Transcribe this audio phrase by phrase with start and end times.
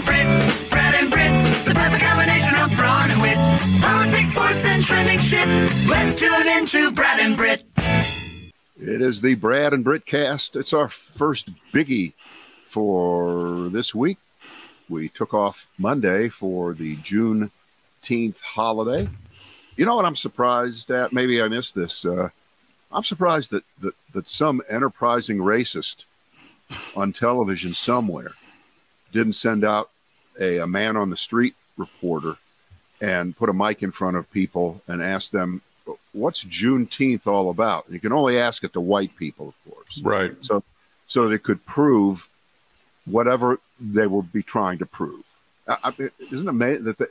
[0.00, 3.36] and Brit, Brad and Brit, the perfect combination of brawn and wit.
[3.80, 5.46] Politics, sports, and trending shit.
[5.88, 7.64] Let's tune into Brad and Brit.
[8.80, 10.56] It is the Brad and Brit cast.
[10.56, 12.14] It's our first biggie
[12.68, 14.18] for this week.
[14.88, 19.08] We took off Monday for the Juneteenth holiday.
[19.76, 21.12] You know what I'm surprised at?
[21.12, 22.04] Maybe I missed this.
[22.04, 22.30] Uh,
[22.92, 26.04] I'm surprised that, that, that some enterprising racist
[26.96, 28.32] on television somewhere
[29.12, 29.90] didn't send out
[30.38, 32.36] a, a man on the street reporter
[33.00, 35.62] and put a mic in front of people and ask them,
[36.12, 37.86] what's Juneteenth all about?
[37.86, 39.98] And you can only ask it to white people, of course.
[40.02, 40.32] Right.
[40.42, 40.62] So,
[41.08, 42.28] so that it could prove
[43.06, 45.24] whatever they would be trying to prove.
[45.66, 45.88] I, I,
[46.20, 47.06] isn't it amazing that they,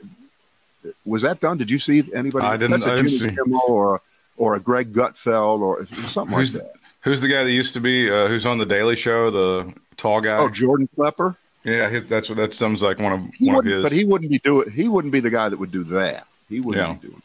[1.04, 1.58] was that done?
[1.58, 2.46] Did you see anybody?
[2.46, 2.80] I didn't.
[2.80, 3.36] That's a I didn't Jimmy see.
[3.36, 4.00] Kimmel or a,
[4.36, 6.72] or a Greg Gutfeld or something Who's like that.
[7.02, 10.20] who's the guy that used to be uh, who's on the Daily Show, the tall
[10.20, 10.38] guy?
[10.38, 11.36] Oh, Jordan Klepper.
[11.64, 13.82] Yeah, his, that's what that sounds like one of He one of his.
[13.82, 14.70] But he wouldn't be doing.
[14.70, 16.26] He wouldn't be the guy that would do that.
[16.48, 16.94] He wouldn't Yeah.
[16.94, 17.22] be doing.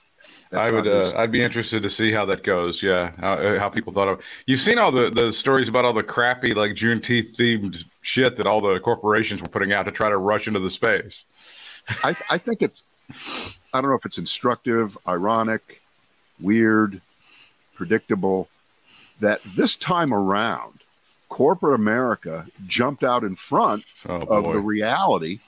[0.52, 0.88] I would.
[0.88, 2.81] Uh, I'd be interested to see how that goes.
[2.81, 4.22] Yeah, how, uh, how people thought of.
[4.45, 8.47] You've seen all the the stories about all the crappy like Juneteenth themed shit that
[8.47, 11.25] all the corporations were putting out to try to rush into the space.
[12.03, 12.83] I, I think it's.
[13.73, 15.81] I don't know if it's instructive, ironic,
[16.39, 17.02] weird,
[17.73, 18.47] predictable,
[19.20, 20.80] that this time around,
[21.29, 24.53] corporate America jumped out in front Oh of boy.
[24.53, 25.39] the reality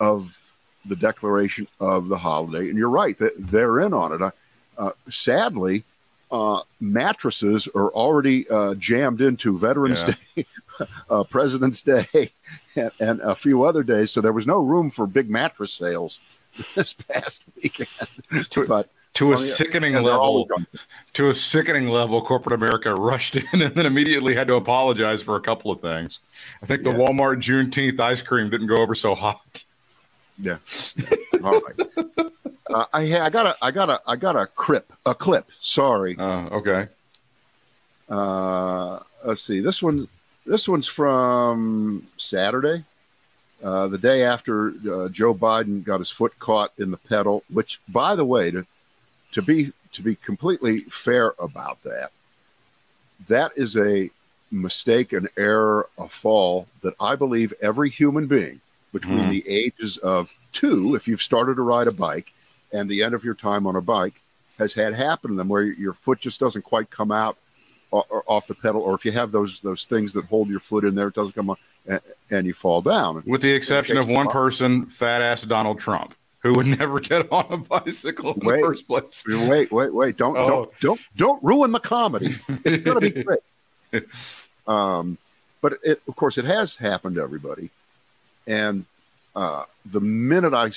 [0.00, 0.36] of
[0.84, 2.68] the declaration of the holiday.
[2.68, 4.22] And you're right that they're in on it.
[4.22, 4.30] Uh,
[4.78, 5.84] uh, sadly,
[6.30, 10.14] uh, mattresses are already uh, jammed into Veterans Yeah.
[10.36, 10.46] Day,
[11.10, 12.30] uh, President's Day,
[12.76, 14.10] and, and a few other days.
[14.12, 16.20] So there was no room for big mattress sales
[16.74, 17.88] this past weekend.
[18.50, 20.48] to, but to a well, yeah, sickening yeah, level.
[21.14, 25.36] To a sickening level, corporate America rushed in and then immediately had to apologize for
[25.36, 26.20] a couple of things.
[26.62, 26.98] I think the Yeah.
[26.98, 29.64] Walmart Juneteenth ice cream didn't go over so hot.
[30.38, 30.58] Yeah.
[31.42, 32.30] All right.
[32.70, 35.46] Uh, I I got a I got a I got a clip a clip.
[35.60, 36.16] Sorry.
[36.18, 36.88] Uh, okay.
[38.08, 39.60] Uh, let's see.
[39.60, 40.06] This one
[40.46, 42.84] this one's from Saturday,
[43.62, 47.42] uh, the day after uh, Joe Biden got his foot caught in the pedal.
[47.52, 48.66] Which, by the way, to
[49.32, 52.10] to be to be completely fair about that,
[53.28, 54.10] that is a
[54.50, 58.60] mistake, an error, a fall that I believe every human being
[58.92, 59.30] between Mhm.
[59.30, 62.32] the ages of two, if you've started to ride a bike,
[62.72, 64.20] and the end of your time on a bike,
[64.58, 67.36] has had happen to them where your foot just doesn't quite come out
[67.90, 70.94] off the pedal, or if you have those those things that hold your foot in
[70.94, 71.56] there, it doesn't come on,
[71.86, 72.00] and,
[72.30, 73.22] and you fall down.
[73.26, 76.14] With the exception of one person, fat ass Donald Trump,
[76.48, 78.56] who would never get on a bicycle in Wait.
[78.56, 79.24] the first place.
[79.48, 80.16] Wait, wait, wait!
[80.16, 80.48] Don't Oh.
[80.48, 82.34] don't don't don't ruin the comedy.
[82.64, 83.40] It's gonna be great.
[84.66, 85.16] Um,
[85.62, 87.70] but it, of course, it has happened to everybody.
[88.46, 88.84] And
[89.34, 90.72] uh, the minute I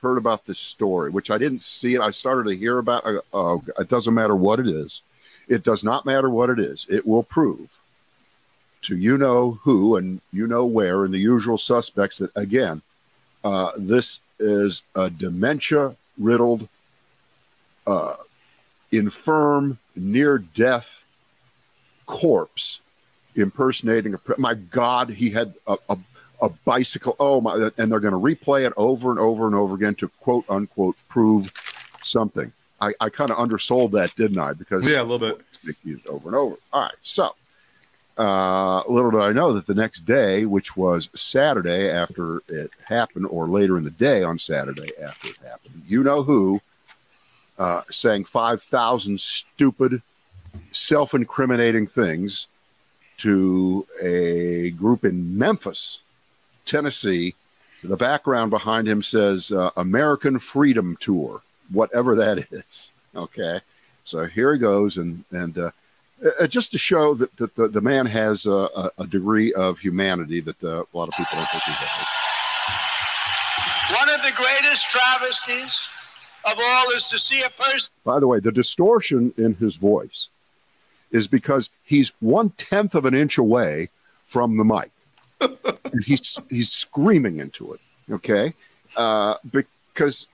[0.00, 3.06] heard about this story, which I didn't see it, I started to hear about.
[3.06, 5.02] I go, oh, it doesn't matter what it is.
[5.48, 6.86] It does not matter what it is.
[6.88, 7.68] It will prove
[8.82, 12.80] to you know who and you know where, and the usual suspects that again,
[13.44, 16.68] uh, this is a dementia riddled,
[17.86, 18.14] uh,
[18.90, 21.02] infirm, near death
[22.06, 22.80] corpse
[23.36, 24.18] impersonating a.
[24.18, 25.98] Pre- my God, he had a, a,
[26.42, 27.14] a bicycle.
[27.20, 27.70] Oh my!
[27.78, 30.96] And they're going to replay it over and over and over again to quote unquote
[31.08, 31.52] prove
[32.02, 32.52] something.
[32.80, 34.54] I, I kind of undersold that, didn't I?
[34.54, 35.40] Because Yeah, a little bit.
[35.84, 36.56] used over and over.
[36.72, 37.34] All right, so
[38.20, 43.26] uh, little did I know that the next day, which was Saturday after it happened,
[43.26, 46.60] or later in the day on Saturday after it happened, you know who
[47.58, 50.02] uh, saying five thousand stupid,
[50.70, 52.46] self-incriminating things
[53.18, 56.02] to a group in Memphis,
[56.66, 57.34] Tennessee.
[57.82, 61.40] The background behind him says uh, American Freedom Tour,
[61.72, 62.92] whatever that is.
[63.16, 63.60] Okay.
[64.04, 65.70] So here he goes, and and uh,
[66.40, 70.40] uh, just to show that, that the, the man has a, a, degree of humanity
[70.40, 72.06] that uh, a lot of people don't think he has.
[73.96, 75.88] One of the greatest travesties
[76.44, 77.92] of all is to see a person.
[78.04, 80.28] By the way, the distortion in his voice
[81.10, 83.88] is because he's one tenth of an inch away
[84.26, 84.90] from the mic,
[85.40, 87.80] and he's he's screaming into it.
[88.10, 88.54] Okay,
[88.96, 90.26] uh, because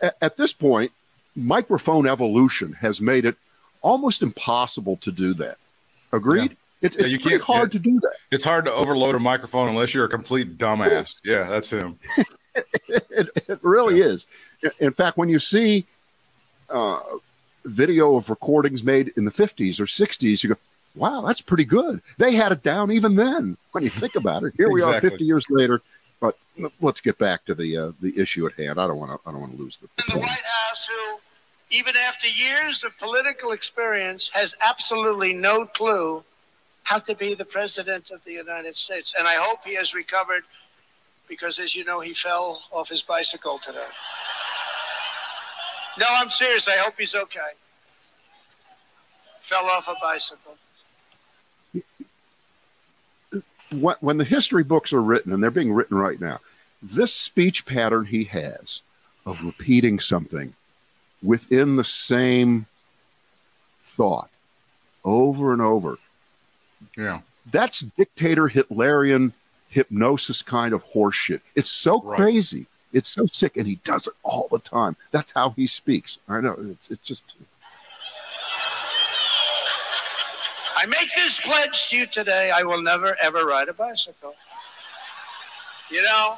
[0.00, 0.92] at, at this point,
[1.34, 3.36] microphone evolution has made it
[3.82, 5.56] almost impossible to do that.
[6.12, 6.56] Agreed?
[6.80, 8.14] It, Yeah, it's you pretty can't- hard to do that.
[8.30, 11.16] It's hard to overload a microphone unless you're a complete dumbass.
[11.24, 11.98] Yeah, that's him.
[12.88, 14.26] it, it really is.
[14.80, 15.84] In fact, when you see
[16.70, 17.00] uh,
[17.64, 20.56] video of recordings made in the 50s or 60s, you go,
[20.94, 22.00] wow, that's pretty good.
[22.18, 24.54] They had it down even then when you think about it.
[24.56, 25.80] Here we are 50 years later,
[26.20, 26.36] But
[26.80, 28.78] let's get back to the uh, the issue at hand.
[28.80, 29.28] I don't want to.
[29.28, 29.88] I don't want to lose the.
[30.14, 31.18] in the White House who,
[31.72, 36.22] even after years of political experience, has absolutely no clue
[36.82, 39.14] how to be the president of the United States.
[39.18, 40.42] And I hope he has recovered
[41.28, 43.86] because, as you know, he fell off his bicycle today.
[45.98, 46.68] No, I'm serious.
[46.68, 47.40] I hope he's okay.
[49.40, 50.56] Fell off a bicycle.
[54.00, 56.40] When, the history books are written, and they're being written right now,
[56.82, 58.82] this speech pattern he has
[59.24, 60.52] of repeating something
[61.22, 62.66] within the same
[63.84, 64.30] thought
[65.04, 65.98] over and over
[66.96, 67.20] Yeah.
[67.50, 69.32] that's dictator Hitlerian
[69.68, 71.40] hypnosis kind of horseshit.
[71.54, 72.16] It's so Right.
[72.18, 72.66] crazy.
[72.92, 74.96] It's so sick, and he does it all the time.
[75.12, 76.18] That's how he speaks.
[76.28, 76.54] I know.
[76.58, 77.22] It's, it's just
[80.76, 82.50] I make this pledge to you today.
[82.50, 84.34] I will never, ever ride a bicycle.
[85.90, 86.36] You know,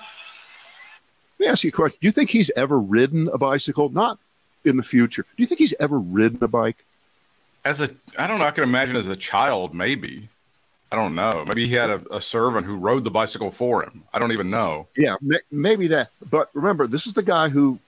[1.39, 1.99] Let me ask you a question.
[2.01, 3.89] Do you think he's ever ridden a bicycle?
[3.89, 4.19] Not
[4.65, 5.25] in the future.
[5.37, 6.77] Do you think he's ever ridden a bike?
[7.65, 8.45] As a, I don't know.
[8.45, 10.29] I can imagine as a child, maybe.
[10.93, 11.45] I don't know.
[11.49, 14.05] Maybe he had a, a servant who rode the bicycle for him.
[14.13, 14.87] I don't even know.
[14.97, 16.11] Yeah, ma- maybe that.
[16.31, 17.79] But remember, this is the guy who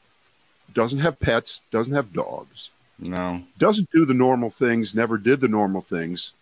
[0.74, 3.42] doesn't have pets, doesn't have dogs, No.
[3.58, 6.32] doesn't do the normal things, never did the normal things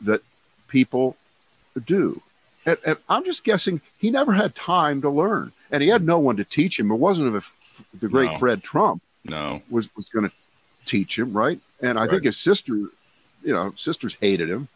[0.00, 0.22] that
[0.68, 1.16] people
[1.84, 2.22] do.
[2.64, 6.18] And, and I'm just guessing he never had time to learn, and he had no
[6.18, 6.90] one to teach him.
[6.90, 7.44] It wasn't
[8.00, 8.38] the great No.
[8.38, 9.62] Fred Trump No.
[9.70, 10.34] was was going to
[10.84, 11.60] teach him, right?
[11.80, 14.68] And I think his sister, you know, sisters hated him,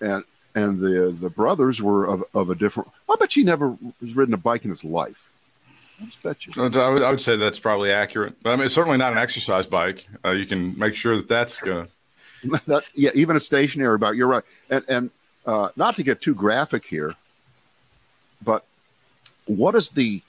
[0.00, 0.24] and
[0.54, 2.90] and the the brothers were of, of a different.
[3.10, 5.30] I bet he never has ridden a bike in his life.
[6.00, 6.52] I just bet you.
[6.56, 8.34] I would, I would say that's probably accurate.
[8.42, 10.06] But I mean, it's certainly not an exercise bike.
[10.24, 11.88] Uh, you can make sure that that's going
[12.66, 14.16] that, yeah, even a stationary bike.
[14.16, 15.10] You're right, and and
[15.46, 17.14] uh, not to get too graphic here,
[18.44, 18.64] but
[19.46, 20.22] what is the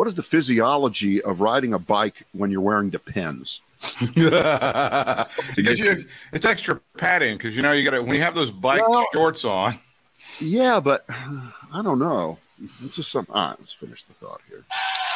[0.00, 3.60] what is the physiology of riding a bike when you're wearing Depends?
[4.10, 5.94] because you,
[6.32, 9.04] it's extra padding because you know you got to when you have those bike Well-
[9.12, 9.78] shorts on.
[10.40, 12.38] Yeah, but I don't know.
[12.82, 13.26] It's just some.
[13.30, 14.64] Ah, let's finish the thought here.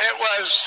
[0.03, 0.67] it was.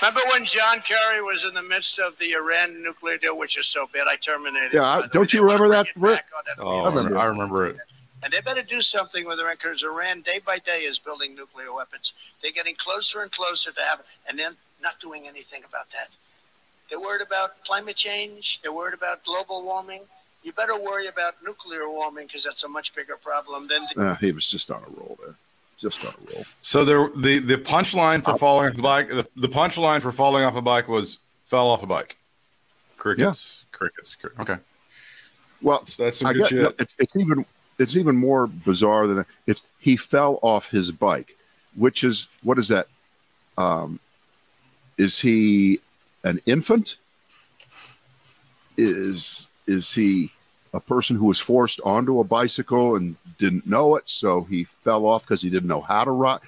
[0.00, 3.66] Remember when John Kerry was in the midst of the Iran nuclear deal, which is
[3.66, 4.72] so bad I terminated.
[4.72, 5.10] Yeah, I- by the way.
[5.12, 6.24] don't you remember that, Rick?
[6.46, 7.18] that Oh, I remember.
[7.18, 7.76] I remember it.
[8.22, 11.72] And they better do something with Iran because Iran, day by day, is building nuclear
[11.72, 12.12] weapons.
[12.42, 16.08] They're getting closer and closer to having, and then not doing anything about that.
[16.90, 18.60] They're worried about climate change.
[18.62, 20.02] They're worried about global warming.
[20.42, 24.14] You better worry about nuclear warming because that's a much bigger problem than the Uh,
[24.16, 25.34] he was just on a roll there.
[25.78, 26.44] Just on a roll.
[26.62, 30.44] So there, the the punchline for falling off the bike, the, the punchline for falling
[30.44, 32.16] off a bike was fell off a bike.
[32.98, 34.14] Crickets, crickets.
[34.16, 34.56] cri- Okay,
[35.62, 36.74] Well, so that's some I good get, shit.
[36.78, 37.46] it's, it's even
[37.80, 41.34] it's even more bizarre than it's he fell off his bike,
[41.74, 42.86] which is what is that?
[43.56, 43.98] Um,
[44.98, 45.80] is he
[46.22, 46.96] an infant?
[48.76, 50.30] Is is he
[50.74, 55.06] a person who was forced onto a bicycle and didn't know it, so he fell
[55.06, 56.40] off because he didn't know how to ride?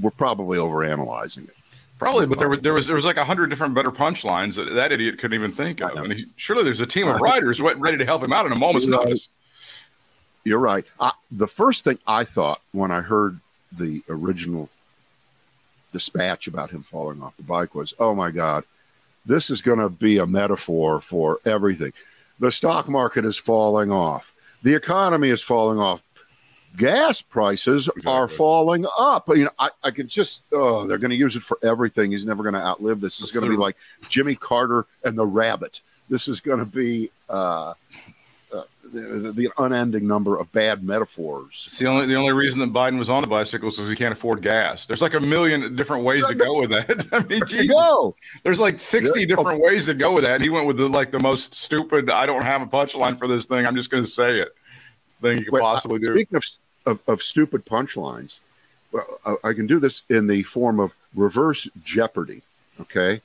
[0.00, 1.56] We're probably overanalyzing it.
[1.98, 4.72] Probably, but there was there was there was like a hundred different better punchlines that
[4.74, 5.96] that idiot couldn't even think of.
[5.96, 8.56] And he, surely there's a team of riders ready to help him out in a
[8.56, 9.28] moment's notice.
[10.44, 10.84] You're right.
[10.98, 13.38] I, the first thing I thought when I heard
[13.70, 14.68] the original
[15.92, 18.64] dispatch about him falling off the bike was, oh my God,
[19.24, 21.92] this is going to be a metaphor for everything.
[22.40, 26.02] The stock market is falling off, the economy is falling off.
[26.74, 29.28] Gas prices are falling up.
[29.28, 32.12] You know, I, I could just, oh, they're going to use it for everything.
[32.12, 33.20] He's never going to outlive this.
[33.20, 33.76] It's going to be like
[34.08, 35.82] Jimmy Carter and the rabbit.
[36.08, 37.74] This is going to be uh,
[38.92, 41.64] the, the unending number of bad metaphors.
[41.66, 43.96] It's the only the only reason that Biden was on the bicycle is because he
[43.96, 44.86] can't afford gas.
[44.86, 47.06] There's like a million different ways to go with that.
[47.12, 47.68] I mean, Jesus.
[47.68, 48.14] go.
[48.42, 49.26] There's like 60 Yeah.
[49.26, 50.40] different ways to go with that.
[50.42, 52.10] He went with the like the most stupid.
[52.10, 53.66] I don't have a punchline for this thing.
[53.66, 54.54] I'm just going to say it.
[55.20, 56.12] Thing you could Wait, possibly do.
[56.14, 56.44] Speaking of,
[56.84, 58.40] of, of stupid punchlines,
[58.92, 62.42] well, I, I can do this in the form of reverse Jeopardy.
[62.80, 63.20] Okay,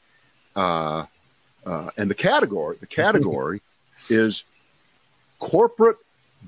[0.55, 1.05] uh,
[1.65, 3.61] uh, and the category the category
[4.09, 4.43] is
[5.39, 5.97] corporate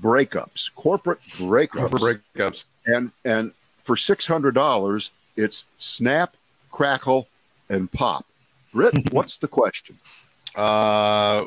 [0.00, 0.72] breakups.
[0.74, 2.64] Corporate breakups, breakups.
[2.86, 6.36] and and for six hundred dollars, it's snap,
[6.70, 7.28] crackle,
[7.68, 8.26] and pop.
[8.72, 9.96] Britt, what's the question?
[10.56, 11.46] Uh,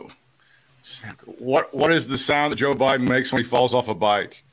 [1.39, 4.43] what what is the sound that Joe Biden makes when he falls off a bike?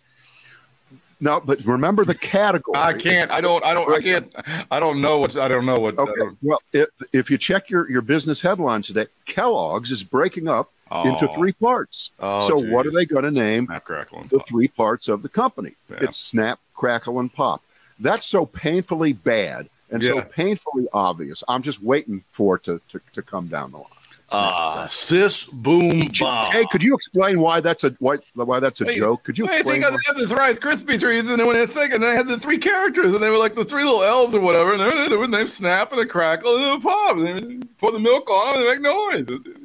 [1.23, 2.79] No, but remember the category.
[2.79, 3.31] I can't.
[3.31, 3.63] I don't.
[3.65, 3.93] I don't.
[3.93, 4.35] I can't.
[4.71, 5.37] I don't know what's.
[5.37, 5.99] I don't know what.
[5.99, 6.13] Okay.
[6.17, 10.71] don't- Well, if, if you check your, your business headlines today, Kellogg's is breaking up
[10.93, 11.35] into Oh.
[11.35, 12.11] three parts.
[12.19, 15.23] Oh, so what are they going to name Snap, crackle, and the three parts of
[15.23, 15.73] the company?
[15.89, 15.99] Yeah.
[16.03, 17.63] It's Snap, Crackle, and Pop.
[17.99, 21.43] that's so painfully bad and so painfully obvious.
[21.49, 23.87] I'm just waiting for it to, to, to come down the line.
[24.33, 26.51] Ah, sis boom bah.
[26.53, 29.25] Hey, could you explain why that's a why, why that's a Hey, joke?
[29.25, 29.83] Could you I explain?
[29.83, 32.29] think I had the Rice Krispie trees, and then when I think, and they had
[32.29, 35.09] the three characters, and they were like the three little elves or whatever, and they,
[35.09, 38.31] they would name Snap and a Crackle and a Pop, and they pour the milk
[38.31, 39.60] on them and they make noise.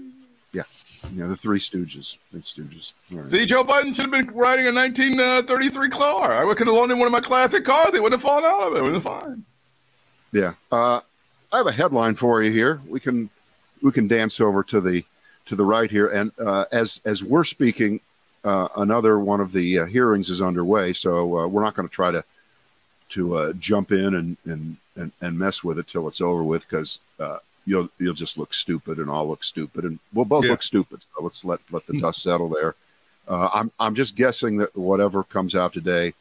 [1.13, 2.17] Yeah, the Three Stooges.
[2.31, 2.93] The Stooges.
[3.12, 3.27] Right.
[3.27, 6.50] See, Joe Biden should have been riding a 1933 car.
[6.50, 7.91] I could have loaned him one of my classic cars.
[7.91, 8.79] They wouldn't have fallen out of it.
[8.79, 9.45] It would have been fine.
[10.31, 10.53] Yeah.
[10.71, 11.01] Uh,
[11.51, 12.81] I have a headline for you here.
[12.88, 13.29] We can
[13.81, 15.03] we can dance over to the
[15.45, 18.01] to the right here, and uh, as as we're speaking,
[18.43, 20.93] uh, another one of the uh, hearings is underway.
[20.93, 22.24] So uh, we're not going to try to
[23.09, 26.67] to uh, jump in and, and and and mess with it till it's over with
[26.67, 30.51] because uh, you'll you'll just look stupid and I'll look stupid and we'll both Yeah.
[30.51, 31.01] look stupid.
[31.15, 32.75] So let's let let the dust settle there.
[33.27, 36.13] Uh, I'm I'm just guessing that whatever comes out today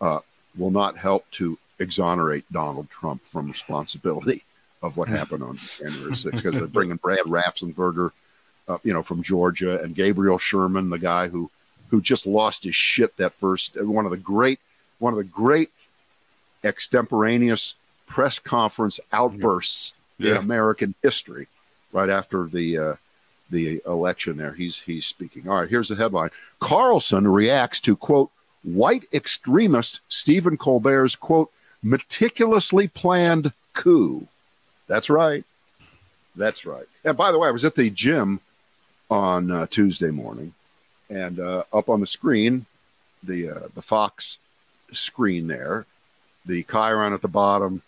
[0.00, 0.20] uh,
[0.56, 4.42] will not help to exonerate Donald Trump from responsibility
[4.82, 8.10] of what happened on January 6th because they're bringing Brad Raffensperger,
[8.68, 11.50] uh, you know, from Georgia, and Gabriel Sherman, the guy who
[11.90, 14.58] who just lost his shit that first one of the great
[14.98, 15.70] one of the great
[16.64, 17.74] extemporaneous
[18.06, 21.46] press conference outbursts in American history
[21.92, 22.94] right after the uh,
[23.50, 24.52] the election there.
[24.52, 25.48] He's he's speaking.
[25.48, 26.30] All right here's the headline.
[26.60, 28.30] Carlson reacts to quote
[28.62, 31.50] white extremist Stephen Colbert's quote
[31.82, 34.26] meticulously planned coup.
[34.86, 35.44] That's right.
[36.36, 36.86] That's right.
[37.04, 38.40] And by the way I was at the gym
[39.10, 40.54] on uh, Tuesday morning
[41.08, 42.66] and uh, up on the screen
[43.22, 44.38] the uh, the Fox
[44.92, 45.86] screen there
[46.44, 47.82] the chyron at the bottom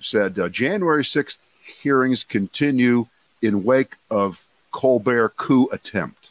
[0.00, 3.06] said uh, January 6th hearings continue
[3.42, 6.30] in wake of Colbert coup attempt.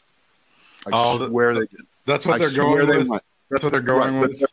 [0.88, 1.86] I Oh, swear they did.
[2.06, 3.22] That's what I they're going they with.
[3.50, 4.40] That's what they're going but with.
[4.40, 4.48] there-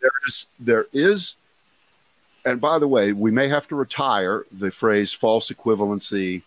[0.00, 1.34] there is there is
[2.46, 6.42] and by the way, we may have to retire the phrase false equivalency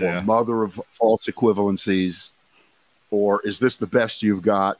[0.00, 2.30] or mother of false equivalencies
[3.10, 4.78] or is this the best you've got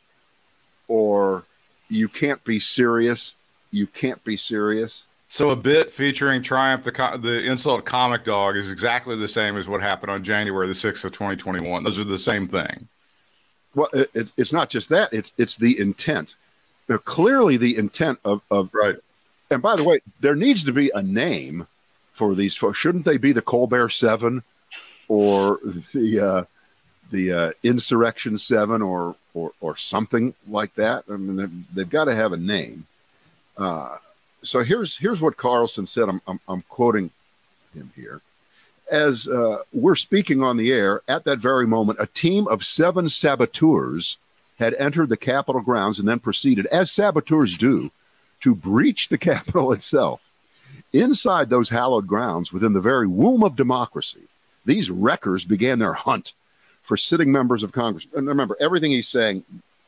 [0.88, 1.44] or
[1.90, 3.34] you can't be serious
[3.70, 8.56] you can't be serious So a bit featuring Triumph, the co- the insult comic dog,
[8.56, 11.82] is exactly the same as what happened on January the sixth of 2021.
[11.82, 12.88] Those are the same thing.
[13.74, 16.34] Well, it, it, it's not just that; it's it's the intent.
[16.88, 18.96] Now, clearly, the intent of of Right.
[19.50, 21.66] and by the way, there needs to be a name
[22.12, 22.78] for these folks.
[22.78, 24.44] Shouldn't they be the Colbert Seven,
[25.08, 25.58] or
[25.92, 26.44] the uh,
[27.10, 31.04] the uh, Insurrection Seven, or or or something like that?
[31.10, 32.86] I mean, they've, they've got to have a name.
[33.58, 33.96] Uh,
[34.44, 36.08] so here's here's what Carlson said.
[36.08, 37.10] I'm I'm, I'm quoting
[37.74, 38.20] him here.
[38.90, 43.08] As uh, we're speaking on the air, at that very moment, a team of seven
[43.08, 44.18] saboteurs
[44.58, 47.90] had entered the Capitol grounds and then proceeded, as saboteurs do,
[48.40, 50.20] to breach the Capitol itself.
[50.92, 54.28] Inside those hallowed grounds, within the very womb of democracy,
[54.64, 56.32] these wreckers began their hunt
[56.84, 58.06] for sitting members of Congress.
[58.14, 59.42] And remember, everything he's saying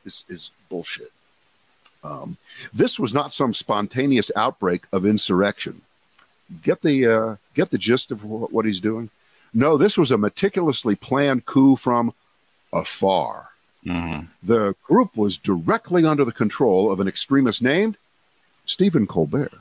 [0.04, 1.12] is, is bullshit.
[2.06, 2.36] Um,
[2.72, 5.82] this was not some spontaneous outbreak of insurrection.
[6.62, 9.10] Get the uh, get the gist of wh- what he's doing.
[9.52, 12.14] No, this was a meticulously planned coup from
[12.72, 13.50] afar.
[13.84, 14.26] Mm-hmm.
[14.42, 17.96] The group was directly under the control of an extremist named
[18.66, 19.60] Stephen Colbert,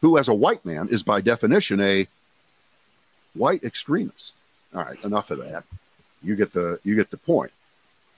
[0.00, 2.06] who, as a white man, is by definition a
[3.34, 4.32] white extremist.
[4.74, 5.64] All right, enough of that.
[6.22, 7.52] You get the you get the point.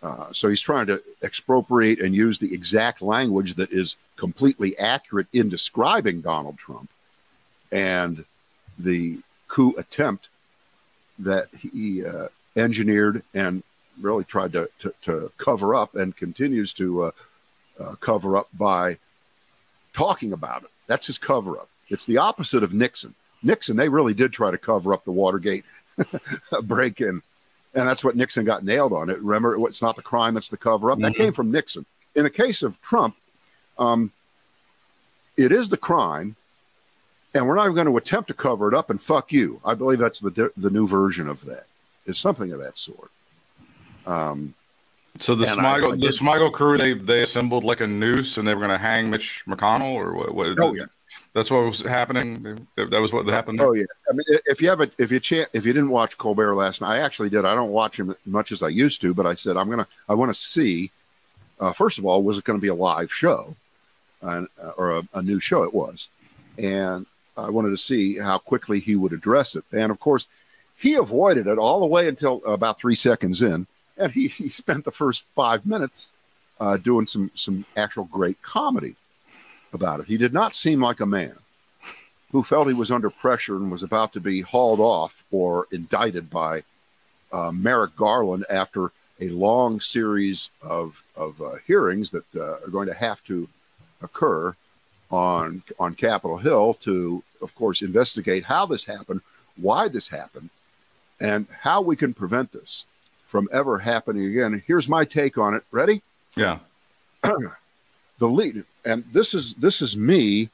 [0.06, 5.26] Uh, so he's trying to expropriate and use the exact language that is completely accurate
[5.32, 6.88] in describing Donald Trump
[7.72, 8.25] and
[8.78, 10.28] the coup attempt
[11.18, 13.64] that he uh, engineered and
[14.00, 17.10] really tried to, to, to cover up and continues to uh,
[17.80, 18.98] uh, cover up by
[19.92, 20.70] talking about it.
[20.86, 21.68] That's his cover up.
[21.88, 23.14] It's the opposite of Nixon.
[23.42, 25.64] Nixon, they really did try to cover up the Watergate
[26.62, 27.22] break in.
[27.76, 29.11] And that's what Nixon got nailed on.
[29.11, 30.99] It remember, it's not the crime; it's the cover up.
[30.99, 31.16] That Mhm.
[31.16, 31.85] came from Nixon.
[32.14, 33.14] In the case of Trump,
[33.78, 34.11] um,
[35.37, 36.37] it is the crime,
[37.35, 38.88] and we're not even going to attempt to cover it up.
[38.88, 39.61] And fuck you.
[39.62, 41.66] I believe that's the the new version of that.
[42.06, 43.11] It's something of that sort.
[44.06, 44.54] Um,
[45.18, 48.54] So the Smigel, I the Smigel crew, they they assembled like a noose, and they
[48.54, 50.35] were going to hang Mitch McConnell, or what?
[50.35, 50.85] what Oh, yeah.
[51.32, 52.66] That's what was happening.
[52.76, 53.61] That was what happened.
[53.61, 56.16] Oh yeah, I mean, if you have a, if you chan if you didn't watch
[56.16, 57.44] Colbert last night, I actually did.
[57.44, 59.87] I don't watch him as much as I used to, but I said I'm gonna,
[60.08, 60.90] I want to see.
[61.61, 63.56] Uh, first of all, was it going to be a live show,
[64.23, 64.44] uh,
[64.76, 65.62] or a, a new show?
[65.62, 66.08] It was,
[66.58, 67.06] and
[67.37, 69.64] I wanted to see how quickly he would address it.
[69.73, 70.26] And of course,
[70.78, 74.85] he avoided it all the way until about three seconds in, and he, he spent
[74.85, 76.11] the first five minutes
[76.61, 78.96] uh, doing some some actual great comedy
[79.76, 80.06] about it.
[80.06, 81.37] He did not seem like a man
[82.33, 86.28] who felt he was under pressure and was about to be hauled off or indicted
[86.28, 86.64] by
[87.33, 88.90] uh, Merrick Garland after
[89.21, 93.49] a long series of, of uh, hearings that uh, are going to have to
[94.02, 94.54] occur
[95.11, 99.21] on on Capitol Hill to, of course, investigate how this happened,
[99.56, 100.50] why this happened,
[101.21, 102.85] and how we can prevent this
[103.28, 104.62] from ever happening again.
[104.66, 105.62] Here's my take on it.
[105.71, 106.02] Ready?
[106.37, 106.59] Yeah.
[107.23, 110.49] the lead, and this is this is me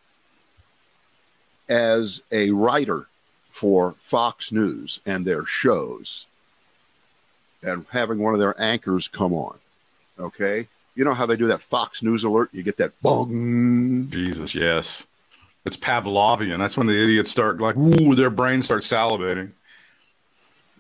[1.69, 3.07] as a writer
[3.51, 6.27] for Fox News and their shows,
[7.63, 9.59] and having one of their anchors come on.
[10.19, 12.49] Okay, you know how they do that Fox News alert?
[12.53, 14.09] You get that bong.
[14.11, 15.07] Jesus, yes.
[15.65, 16.59] It's Pavlovian.
[16.59, 19.53] That's when the idiots start like, ooh, their brain starts salivating.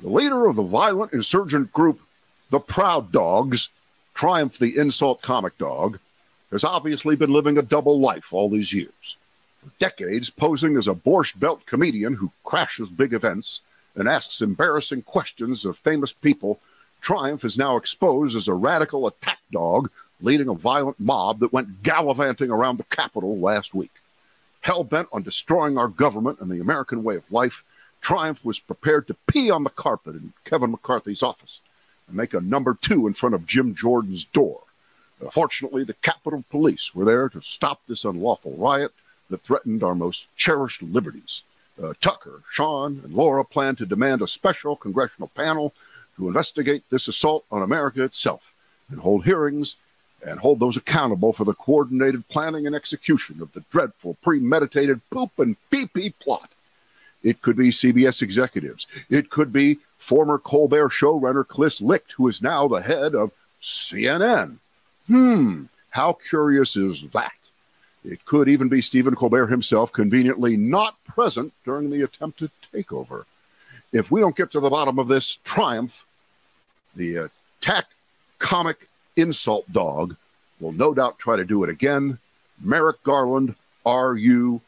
[0.02, 2.00] The leader of the violent insurgent group,
[2.50, 3.68] the Proud Dogs,
[4.14, 6.00] Triumph the Insult Comic Dog,
[6.52, 9.16] has obviously been living a double life all these years.
[9.62, 13.62] For decades, posing as a Borscht Belt comedian who crashes big events
[13.96, 16.60] and asks embarrassing questions of famous people,
[17.00, 19.90] Triumph is now exposed as a radical attack dog
[20.20, 23.90] leading a violent mob that went gallivanting around the Capitol last week.
[24.60, 27.64] Hell bent on destroying our government and the American way of life,
[28.00, 31.60] Triumph was prepared to pee on the carpet in Kevin McCarthy's office
[32.06, 34.60] and make a number two in front of Jim Jordan's door.
[35.30, 38.92] Fortunately, the Capitol Police were there to stop this unlawful riot
[39.30, 41.42] that threatened our most cherished liberties.
[41.82, 45.72] Uh, Tucker, Sean, and Laura plan to demand a special congressional panel
[46.16, 48.52] to investigate this assault on America itself
[48.90, 49.76] and hold hearings
[50.24, 55.38] and hold those accountable for the coordinated planning and execution of the dreadful premeditated poop
[55.38, 56.50] and pee pee plot.
[57.22, 58.86] It could be CBS executives.
[59.08, 64.58] It could be former Colbert showrunner Chris Licht, who is now the head of CNN.
[65.06, 67.32] Hmm, how curious is that?
[68.04, 73.24] It could even be Stephen Colbert himself, conveniently not present during the attempted takeover.
[73.92, 76.04] If we don't get to the bottom of this triumph,
[76.96, 77.28] the
[77.60, 77.86] attack
[78.38, 80.16] comic insult dog
[80.58, 82.18] will no doubt try to do it again.
[82.60, 84.62] Merrick Garland, are you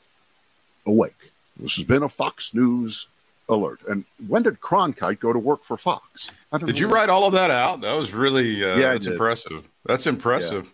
[0.86, 1.30] awake?
[1.56, 3.06] This has been a Fox News
[3.48, 3.80] alert.
[3.88, 6.30] And when did Cronkite go to work for Fox?
[6.64, 7.80] Did you write all of that out?
[7.80, 9.12] That was really uh, Yeah, that's did.
[9.12, 9.64] impressive.
[9.84, 10.70] That's impressive.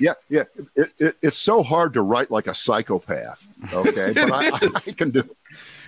[0.00, 0.44] Yeah, yeah.
[0.74, 3.42] It, it, it's so hard to write like a psychopath.
[3.72, 5.20] Okay, but I, I, can do.
[5.20, 5.36] it.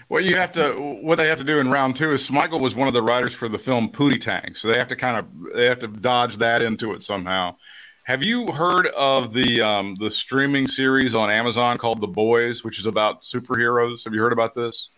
[0.08, 2.74] What you have to, what they have to do in round two is Smigel was
[2.74, 5.26] one of the writers for the film Pootie Tang, so they have to kind of
[5.54, 7.56] they have to dodge that into it somehow.
[8.04, 12.78] Have you heard of the um, the streaming series on Amazon called The Boys, which
[12.78, 14.04] is about superheroes?
[14.04, 14.90] Have you heard about this?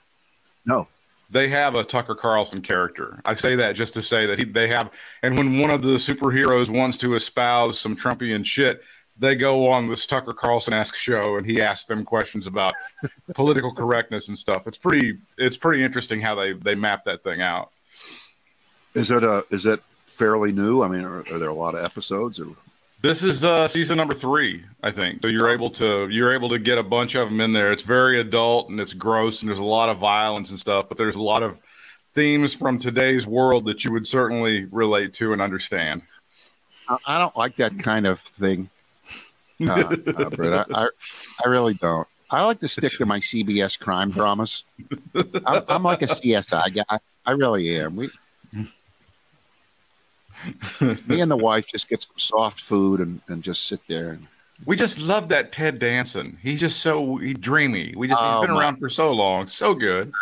[0.65, 0.89] No,
[1.29, 3.21] They have a Tucker Carlson character.
[3.25, 4.91] I say that just to say that he, they have,
[5.23, 8.83] and when one of the superheroes wants to espouse some Trumpian shit,
[9.19, 12.75] they go on this Tucker Carlson esque show and he asks them questions about
[13.35, 14.67] political correctness and stuff.
[14.67, 17.71] It's pretty, it's pretty interesting how they they map that thing out.
[18.95, 20.83] is it a is it fairly new?
[20.83, 22.39] I mean, are, are there a lot of episodes?
[22.41, 22.49] Or
[23.03, 25.23] This is uh, season number three, I think.
[25.23, 27.71] So you're able to you're able to get a bunch of them in there.
[27.71, 30.99] It's very adult and it's gross and there's a lot of violence and stuff, but
[30.99, 31.61] there's a lot of
[32.15, 36.03] themes from today's world that you would certainly relate to and understand.
[36.89, 38.71] I, I don't like that kind of thing,
[39.69, 40.53] uh, uh, Britt.
[40.53, 40.89] I, I
[41.45, 42.09] I really don't.
[42.31, 44.65] I like to stick to my CBS crime dramas.
[45.47, 46.99] I'm, I'm like a CSI guy.
[47.25, 47.95] I really am.
[47.95, 48.09] We,
[51.09, 54.11] me and the wife just get some soft food and, and just sit there.
[54.11, 54.27] And,
[54.66, 56.38] We just love that Ted Danson.
[56.42, 57.94] He's just so he dreamy.
[57.96, 60.12] We just Oh, he's been my- around for so long, so good.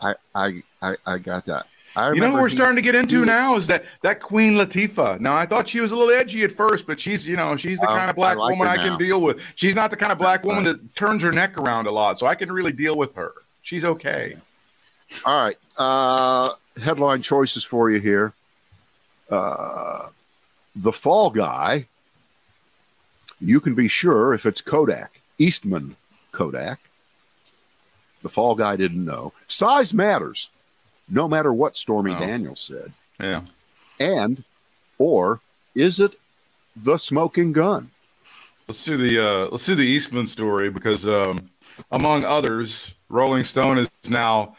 [0.00, 1.66] I, I, I, I got that.
[1.96, 4.20] I You know who we're he- starting to get into he- now is that that
[4.20, 5.20] Queen Latifah.
[5.20, 7.78] Now I thought she was a little edgy at first, but she's you know she's
[7.78, 9.40] the Oh, kind of black I like woman I can deal with.
[9.54, 12.26] She's not the kind of black woman that turns her neck around a lot, so
[12.26, 13.32] I can really deal with her.
[13.62, 14.36] She's okay.
[15.24, 15.56] All right.
[15.78, 16.50] Uh,
[16.82, 18.32] headline choices for you here.
[19.30, 20.08] Uh,
[20.76, 21.86] the Fall Guy.
[23.40, 25.96] You can be sure if it's Kodak, Eastman
[26.32, 26.80] Kodak.
[28.22, 29.32] The Fall Guy didn't know.
[29.48, 30.48] Size matters,
[31.08, 32.20] no matter what Stormy No.
[32.20, 32.92] Daniels said.
[33.20, 33.42] Yeah.
[34.00, 34.44] And,
[34.98, 35.40] or
[35.74, 36.18] is it
[36.74, 37.90] the smoking gun?
[38.66, 41.50] Let's do the uh, let's do the Eastman story because um,
[41.90, 44.56] among others, Rolling Stone is now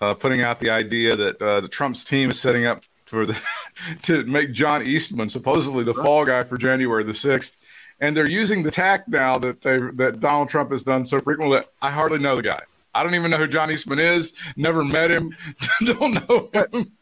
[0.00, 3.40] uh, putting out the idea that uh, the Trump's team is setting up for the
[4.02, 7.56] to make John Eastman supposedly the fall guy for January the sixth,
[8.00, 11.56] and they're using the tack now that they that Donald Trump has done so frequently
[11.58, 12.60] that I hardly know the guy.
[12.94, 14.32] I don't even know who John Eastman is.
[14.56, 15.36] Never met him.
[15.84, 16.92] don't know him.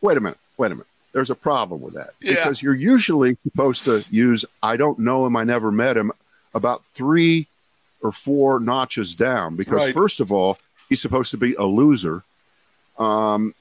[0.00, 0.38] Wait a minute.
[0.58, 0.86] Wait a minute.
[1.12, 2.34] There's a problem with that Yeah.
[2.34, 6.12] because you're usually supposed to use "I don't know him, I never met him"
[6.54, 7.46] about three
[8.02, 9.94] or four notches down because Right.
[9.94, 12.22] first of all, he's supposed to be a loser.
[12.98, 13.54] Um,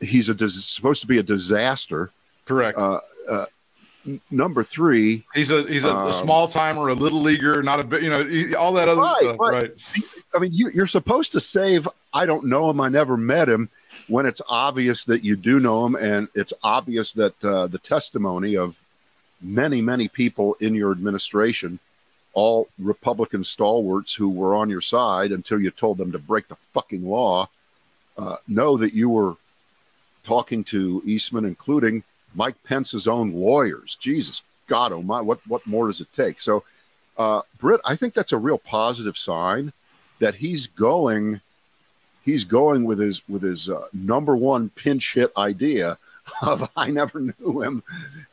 [0.00, 2.10] he's a dis- supposed to be a disaster.
[2.44, 2.78] Correct.
[2.78, 3.46] Uh, uh,
[4.06, 7.84] n- number three, he's a he's a, um, small timer, a little leaguer, not a
[7.84, 8.02] bit.
[8.02, 9.36] You know, he, all that other Right, stuff.
[9.40, 9.52] right.
[9.62, 9.72] Right.
[10.34, 11.88] I mean, you, you're supposed to save.
[12.12, 12.80] I don't know him.
[12.80, 13.68] I never met him.
[14.08, 18.56] When it's obvious that you do know him, and it's obvious that uh, the testimony
[18.56, 18.76] of
[19.40, 21.78] many, many people in your administration,
[22.34, 26.56] all Republican stalwarts who were on your side until you told them to break the
[26.74, 27.48] fucking law,
[28.18, 29.36] uh, know that you were
[30.24, 32.02] talking to Eastman, including
[32.34, 33.96] Mike Pence's own lawyers.
[34.00, 36.40] Jesus God, oh my, what what more does it take?
[36.40, 36.64] So,
[37.18, 39.72] uh, Britt, I think that's a real positive sign
[40.18, 41.40] that he's going
[42.24, 45.98] he's going with his with his uh, number one pinch hit idea
[46.42, 47.82] of I never knew him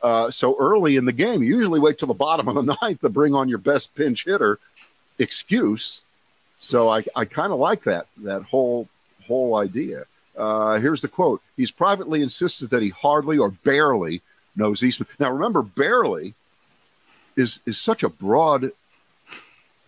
[0.02, 1.42] uh, so early in the game.
[1.42, 4.24] You usually wait till the bottom of the ninth to bring on your best pinch
[4.24, 4.58] hitter
[5.18, 6.02] excuse.
[6.58, 8.88] So I, I kind of like that that whole
[9.26, 10.04] whole idea.
[10.36, 14.22] Uh, here's the quote: He's privately insisted that he hardly or barely
[14.56, 15.08] knows Eastman.
[15.18, 16.34] Now remember, barely
[17.36, 18.70] is is such a broad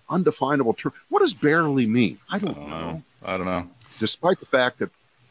[0.09, 0.93] undefinable term.
[1.09, 2.19] What does barely mean?
[2.31, 2.81] I I don't don't know.
[2.81, 3.03] know.
[3.25, 3.69] I don't know.
[3.99, 4.91] Despite the fact that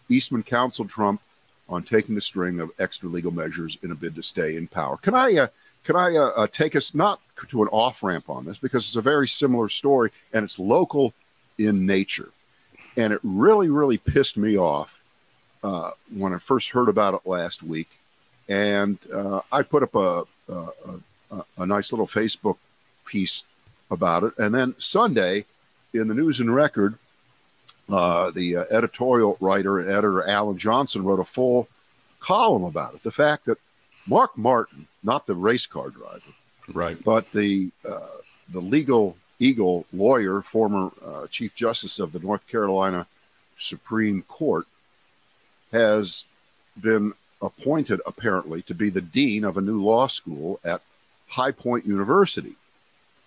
[0.09, 1.21] Eastman counseled Trump
[1.69, 4.97] on taking the string of extra legal measures in a bid to stay in power.
[4.97, 5.47] Can I uh,
[5.83, 8.95] can I uh, uh, take us not to an off ramp on this because it's
[8.95, 11.13] a very similar story and it's local
[11.57, 12.29] in nature,
[12.95, 15.02] and it really really pissed me off
[15.63, 17.89] uh, when I first heard about it last week,
[18.49, 20.53] and uh, I put up a, a,
[21.31, 22.57] a a nice little Facebook
[23.05, 23.43] piece
[23.89, 25.45] about it, and then Sunday
[25.93, 26.95] in the News and Record
[27.89, 31.67] uh, the uh, editorial writer and editor Alan Johnson wrote a full
[32.19, 33.03] column about it.
[33.03, 33.57] The fact that
[34.07, 36.21] Mark Martin, not the race car driver,
[36.71, 37.01] Right.
[37.03, 38.07] but the uh,
[38.49, 43.05] the legal eagle lawyer, former uh, Chief Justice of the North Carolina
[43.59, 44.65] Supreme Court,
[45.73, 46.23] has
[46.79, 50.81] been appointed apparently to be the dean of a new law school at
[51.27, 52.53] High Point University.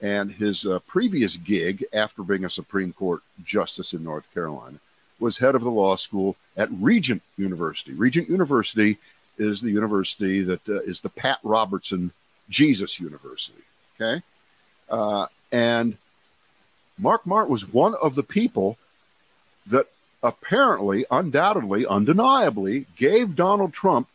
[0.00, 4.78] And his uh, previous gig after being a Supreme Court justice in North Carolina
[5.18, 7.92] was head of the law school at Regent University.
[7.92, 8.98] Regent University
[9.38, 12.12] is the university that uh, is the Pat Robertson
[12.48, 13.62] Jesus University.
[13.98, 14.22] Okay.
[14.88, 15.96] Uh, and
[16.98, 18.78] Mark Mart was one of the people
[19.66, 19.86] that
[20.26, 24.08] apparently, undoubtedly, undeniably gave Donald Trump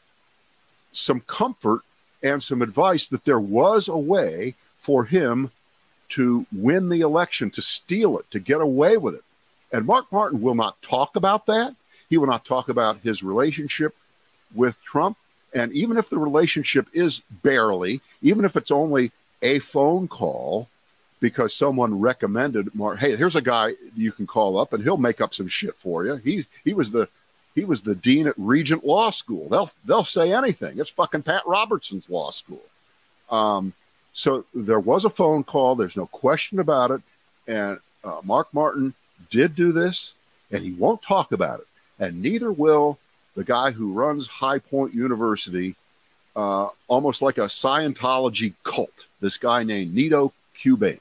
[0.91, 1.82] some comfort
[2.21, 5.52] and some advice that there was a way for him
[6.10, 9.24] to win the election, to steal it, to get away with it.
[9.71, 11.76] And Mark Martin will not talk about that.
[12.10, 13.95] He will not talk about his relationship
[14.54, 15.17] with Trump.
[15.54, 20.67] And even if the relationship is barely, even if it's only a phone call
[21.21, 25.21] because someone recommended Mark, hey, here's a guy you can call up and he'll make
[25.21, 26.15] up some shit for you.
[26.15, 27.07] He he was the
[27.55, 29.47] he was the dean at Regent Law School.
[29.47, 30.79] They'll they'll say anything.
[30.79, 32.63] It's fucking Pat Robertson's law school.
[33.29, 33.73] Um,
[34.13, 35.75] so there was a phone call.
[35.75, 37.01] There's no question about it.
[37.47, 38.93] And uh, Mark Martin
[39.29, 40.13] did do this,
[40.51, 41.67] and he won't talk about it.
[41.99, 42.97] And neither will
[43.36, 45.75] the guy who runs High Point University,
[46.36, 49.05] uh, almost like a Scientology cult.
[49.21, 50.99] This guy named Nido Qubein.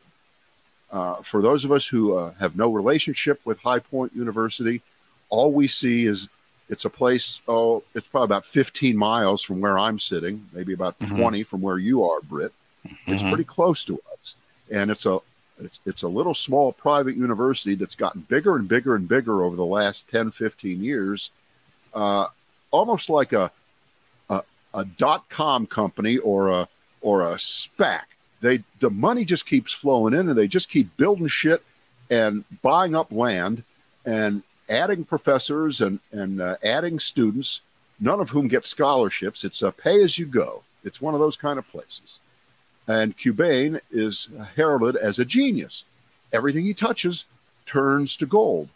[0.90, 4.82] Uh, for those of us who uh, have no relationship with High Point University,
[5.28, 6.28] all we see is
[6.68, 7.38] it's a place.
[7.46, 11.16] Oh, it's probably about 15 miles from where I'm sitting, maybe about Mhm.
[11.16, 12.52] 20 from where you are, Britt.
[13.06, 13.28] It's Mhm.
[13.28, 14.34] pretty close to us,
[14.70, 15.18] and it's a
[15.62, 19.56] it's, it's a little small private university that's gotten bigger and bigger and bigger over
[19.56, 21.28] the last 10, 15 years,
[21.92, 22.28] uh,
[22.70, 23.50] almost like a,
[24.30, 26.66] a a dot com company or a
[27.02, 28.04] or a SPAC.
[28.40, 31.62] They the money just keeps flowing in, and they just keep building shit
[32.10, 33.64] and buying up land
[34.04, 37.60] and adding professors and and uh, adding students,
[37.98, 39.44] none of whom get scholarships.
[39.44, 40.62] It's a pay as you go.
[40.84, 42.18] It's one of those kind of places.
[42.88, 45.84] And Qubein is heralded as a genius.
[46.32, 47.24] Everything he touches
[47.66, 48.68] turns to gold.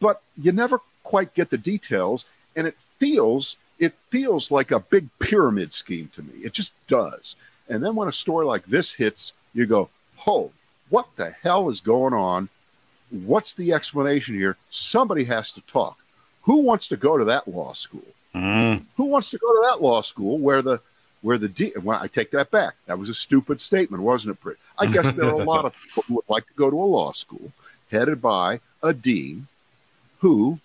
[0.00, 5.08] But you never quite get the details, and it feels it feels like a big
[5.18, 6.32] pyramid scheme to me.
[6.42, 7.36] It just does.
[7.68, 9.90] And then when a story like this hits, you go,
[10.26, 10.52] "Oh,
[10.88, 12.48] what the hell is going on?
[13.10, 14.56] What's the explanation here?
[14.70, 15.98] Somebody has to talk.
[16.42, 18.06] Who wants to go to that law school?
[18.34, 18.84] Mhm.
[18.96, 20.80] Who wants to go to that law school where the
[21.22, 22.74] where the de- well, I take that back.
[22.86, 24.58] That was a stupid statement, wasn't it, Britt?
[24.78, 26.84] I guess there are a lot of people who would like to go to a
[26.84, 27.52] law school
[27.90, 29.48] headed by a dean
[30.20, 30.60] who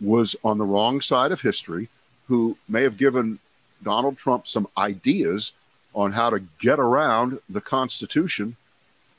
[0.00, 1.88] was on the wrong side of history,
[2.28, 3.38] who may have given
[3.82, 5.52] Donald Trump some ideas
[5.94, 8.56] on how to get around the Constitution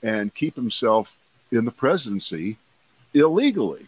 [0.02, 1.16] and keep himself
[1.52, 2.58] in the presidency
[3.14, 3.88] illegally.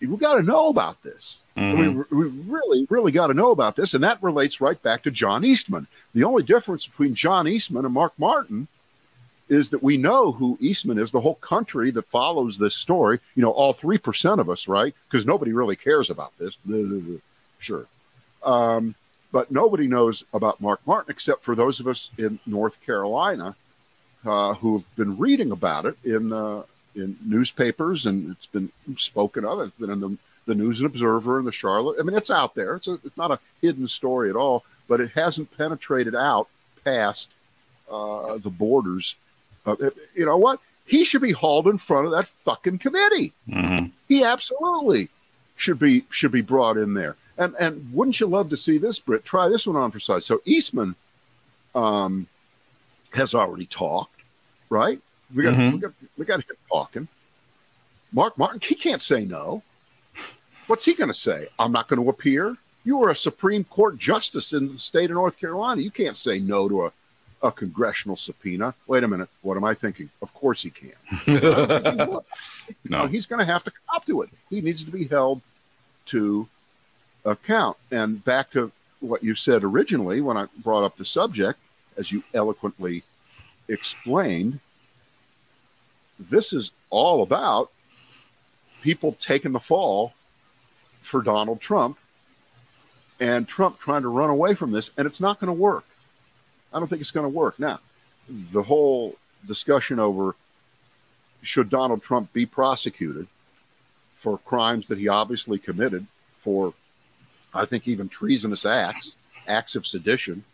[0.00, 1.38] We got to know about this.
[1.56, 1.80] Mm-hmm.
[1.80, 3.92] Mean, we really, really got to know about this.
[3.94, 5.88] And that relates right back to John Eastman.
[6.14, 8.68] The only difference between John Eastman and Mark Martin
[9.48, 13.42] is that we know who Eastman is, the whole country that follows this story, you
[13.42, 14.94] know, all 3% of us, right?
[15.10, 16.56] Because nobody really cares about this.
[17.58, 17.86] Sure.
[18.44, 18.94] Um,
[19.32, 23.56] but nobody knows about Mark Martin except for those of us in North Carolina
[24.24, 26.62] uh, who have been reading about it in uh,
[26.94, 29.60] in newspapers and it's been spoken of.
[29.60, 31.98] It's been in the, the News and Observer and the Charlotte.
[32.00, 32.76] I mean, it's out there.
[32.76, 36.48] It's, a, it's not a hidden story at all, but it hasn't penetrated out
[36.84, 37.30] past
[37.90, 39.16] uh, the borders.
[39.66, 40.60] You know what?
[40.86, 43.34] He should be hauled in front of that fucking committee.
[43.48, 43.86] Mm-hmm.
[44.08, 45.10] He absolutely
[45.56, 47.16] should be should be brought in there.
[47.38, 49.24] And and wouldn't you love to see this, Britt?
[49.24, 50.26] Try this one on for size.
[50.26, 50.96] So Eastman
[51.74, 52.26] um,
[53.12, 54.20] has already talked,
[54.70, 55.00] right?
[55.34, 55.72] We got Mhm.
[55.74, 57.08] we got we got him talking.
[58.12, 59.62] Mark Martin, he can't say no.
[60.66, 61.48] What's he going to say?
[61.58, 62.56] I'm not going to appear.
[62.84, 65.80] You are a Supreme Court justice in the state of North Carolina.
[65.82, 66.92] You can't say no to a,
[67.42, 68.74] a congressional subpoena.
[68.86, 69.28] Wait a minute.
[69.42, 70.08] What am I thinking?
[70.22, 70.92] Of course he can.
[72.08, 72.24] Would.
[72.84, 73.06] no.
[73.06, 74.30] he's going to have to cop to it.
[74.50, 75.42] He needs to be held
[76.06, 76.48] to
[77.28, 77.76] account.
[77.90, 81.58] And back to what you said originally when I brought up the subject,
[81.96, 83.02] as you eloquently
[83.68, 84.60] explained,
[86.18, 87.70] this is all about
[88.82, 90.14] people taking the fall
[91.02, 91.98] for Donald Trump
[93.20, 94.90] and Trump trying to run away from this.
[94.96, 95.84] And it's not going to work.
[96.72, 97.58] I don't think it's going to work.
[97.58, 97.80] Now,
[98.28, 100.36] the whole discussion over
[101.42, 103.26] should Donald Trump be prosecuted
[104.20, 106.06] for crimes that he obviously committed,
[106.42, 106.74] for
[107.54, 110.44] I think even treasonous acts, acts of sedition,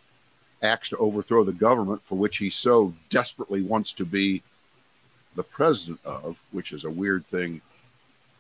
[0.63, 4.43] acts to overthrow the government for which he so desperately wants to be
[5.35, 7.61] the president of, which is a weird thing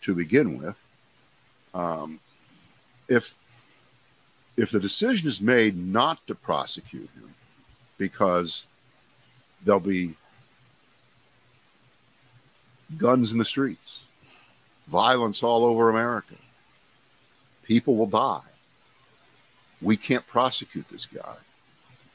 [0.02, 0.76] to begin with.
[1.74, 2.20] Um,
[3.08, 3.34] if
[4.56, 7.34] if the decision is made not to prosecute him
[7.98, 8.66] because
[9.64, 10.14] there'll be
[12.96, 14.00] guns in the streets,
[14.86, 16.36] violence all over America.
[17.64, 18.40] People will die.
[19.81, 21.35] We can't prosecute this guy.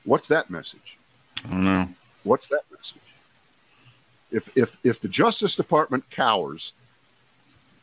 [0.04, 0.98] What's that message?
[1.46, 1.90] I don't know.
[2.24, 3.02] What's that message?
[4.32, 6.74] If if if the Justice Department cowers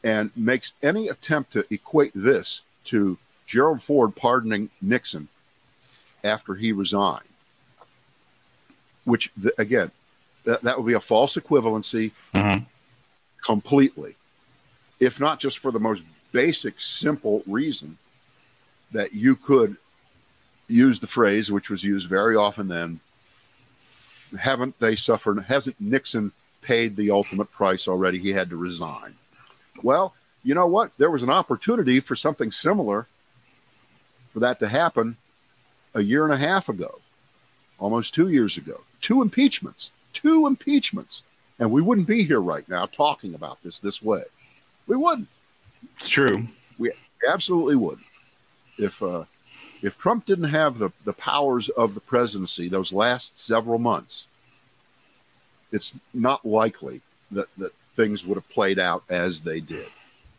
[0.04, 5.28] and makes any attempt to equate this to Gerald Ford pardoning Nixon
[6.22, 7.24] after he resigned,
[9.04, 9.90] which the, again,
[10.44, 12.66] that, that would be a false equivalency Mhm.
[13.44, 14.14] completely,
[15.00, 16.02] if not just for the most
[16.36, 17.96] basic, simple reason
[18.92, 19.76] that you could
[20.68, 23.00] use the phrase, which was used very often then,
[24.38, 25.44] haven't they suffered?
[25.44, 28.18] Hasn't Nixon paid the ultimate price already?
[28.18, 29.14] He had to resign.
[29.82, 30.12] Well,
[30.44, 30.90] you know what?
[30.98, 33.06] There was an opportunity for something similar
[34.34, 35.16] for that to happen
[35.94, 37.00] a year and a half ago,
[37.78, 38.82] almost two years ago.
[39.00, 41.22] Two impeachments, two impeachments.
[41.58, 44.24] And we wouldn't be here right now talking about this this way.
[44.86, 45.28] We wouldn't.
[45.94, 46.48] It's true.
[46.78, 46.92] We
[47.28, 47.98] absolutely would.
[48.78, 49.24] If uh,
[49.82, 54.26] if Trump didn't have the, the powers of the presidency those last several months,
[55.72, 59.86] it's not likely that, that things would have played out as they did.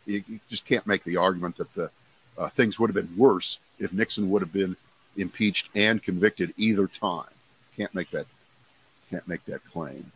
[0.06, 1.90] You, you just can't make the argument that the
[2.36, 4.76] uh, things would have been worse if Nixon would have been
[5.16, 7.30] impeached and convicted either time.
[7.76, 8.26] Can't make that
[9.10, 10.12] can't make that claim.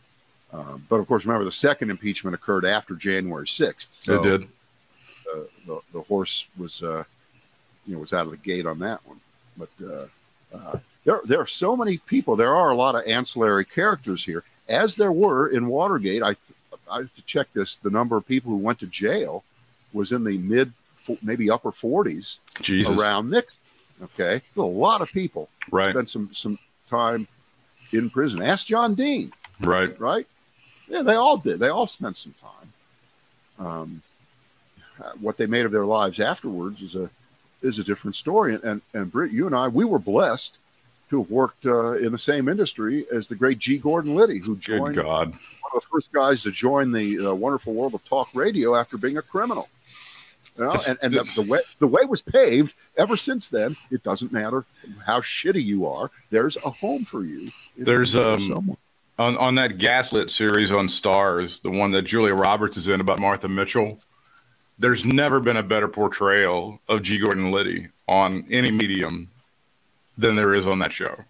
[0.53, 3.95] Um, but of course, remember the second impeachment occurred after January sixth.
[3.95, 4.49] So it did.
[5.35, 7.05] The, the, the horse was uh,
[7.87, 9.21] you know was out of the gate on that one.
[9.57, 10.07] But uh,
[10.57, 12.37] uh, there there are so many people.
[12.37, 16.23] There are a lot of ancillary characters here, as there were in Watergate.
[16.23, 16.37] I
[16.91, 17.77] I have to check this.
[17.77, 19.45] The number of people who went to jail
[19.93, 20.73] was in the mid,
[21.23, 22.99] maybe upper forties Jesus.
[22.99, 23.59] around Nixon.
[24.03, 25.91] Okay, a lot of people Right.
[25.93, 27.29] spent some some time
[27.93, 28.43] in prison.
[28.43, 29.99] Ask John Dean Right.
[30.01, 30.27] right?
[30.89, 31.61] Yeah, they all did.
[31.61, 32.73] They all spent some time.
[33.67, 34.03] Um,
[35.21, 37.11] what they made of their lives afterwards is a
[37.63, 38.55] is a different story.
[38.55, 40.57] And and, and Britt, you and I, we were blessed
[41.11, 43.77] to have worked uh, in the same industry as the great G.
[43.77, 45.35] Gordon Liddy, who Good joined one of
[45.75, 49.23] the first guys to join the uh, wonderful world of talk radio after being a
[49.23, 49.69] criminal.
[50.57, 52.75] You know, and and the, the way the way was paved.
[52.97, 54.65] Ever since then, it doesn't matter
[55.07, 56.11] how shitty you are.
[56.31, 57.51] There's a home for you.
[57.77, 58.77] There's, um, someone.
[59.19, 63.19] On on that gaslit series on Starz, the one that Julia Roberts is in about
[63.19, 63.99] Martha Mitchell,
[64.83, 67.19] there's never been a better portrayal of G.
[67.19, 69.31] Gordon Liddy on any medium
[70.19, 71.25] than there is on that show.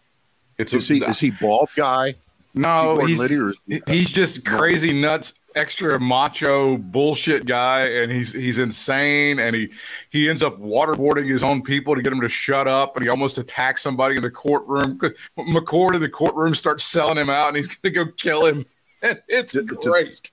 [0.59, 2.17] It's Is he is he bald guy?
[2.55, 3.53] No, he's Liddy or-
[3.87, 9.71] he's just crazy nuts, extra macho bullshit guy, and he's he's insane, and he
[10.11, 13.09] he ends up waterboarding his own people to get him to shut up, and he
[13.09, 14.99] almost attacks somebody in the courtroom.
[15.39, 18.67] McCord in the courtroom starts selling him out, and he's gonna go kill him.
[19.03, 20.31] And it's great.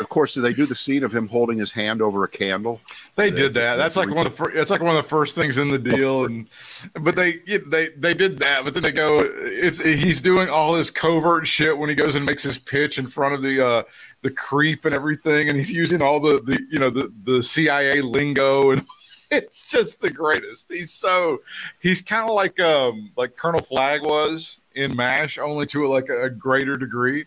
[0.00, 2.80] Of course, do they do the scene of him holding his hand over a candle?
[3.16, 3.76] They did that.
[3.76, 4.54] That's like one of the first.
[4.54, 6.48] That's like one of the first things in the deal, and
[6.94, 7.36] but they
[7.66, 8.64] they they did that.
[8.64, 12.24] But then they go, it's he's doing all his covert shit when he goes and
[12.24, 13.82] makes his pitch in front of the uh
[14.22, 18.00] the creep and everything, and he's using all the the you know the the CIA
[18.00, 18.86] lingo, and
[19.30, 20.72] it's just the greatest.
[20.72, 21.42] He's so
[21.78, 26.30] he's kind of like um like Colonel Flagg was in Mash, only to like a
[26.30, 27.26] greater degree.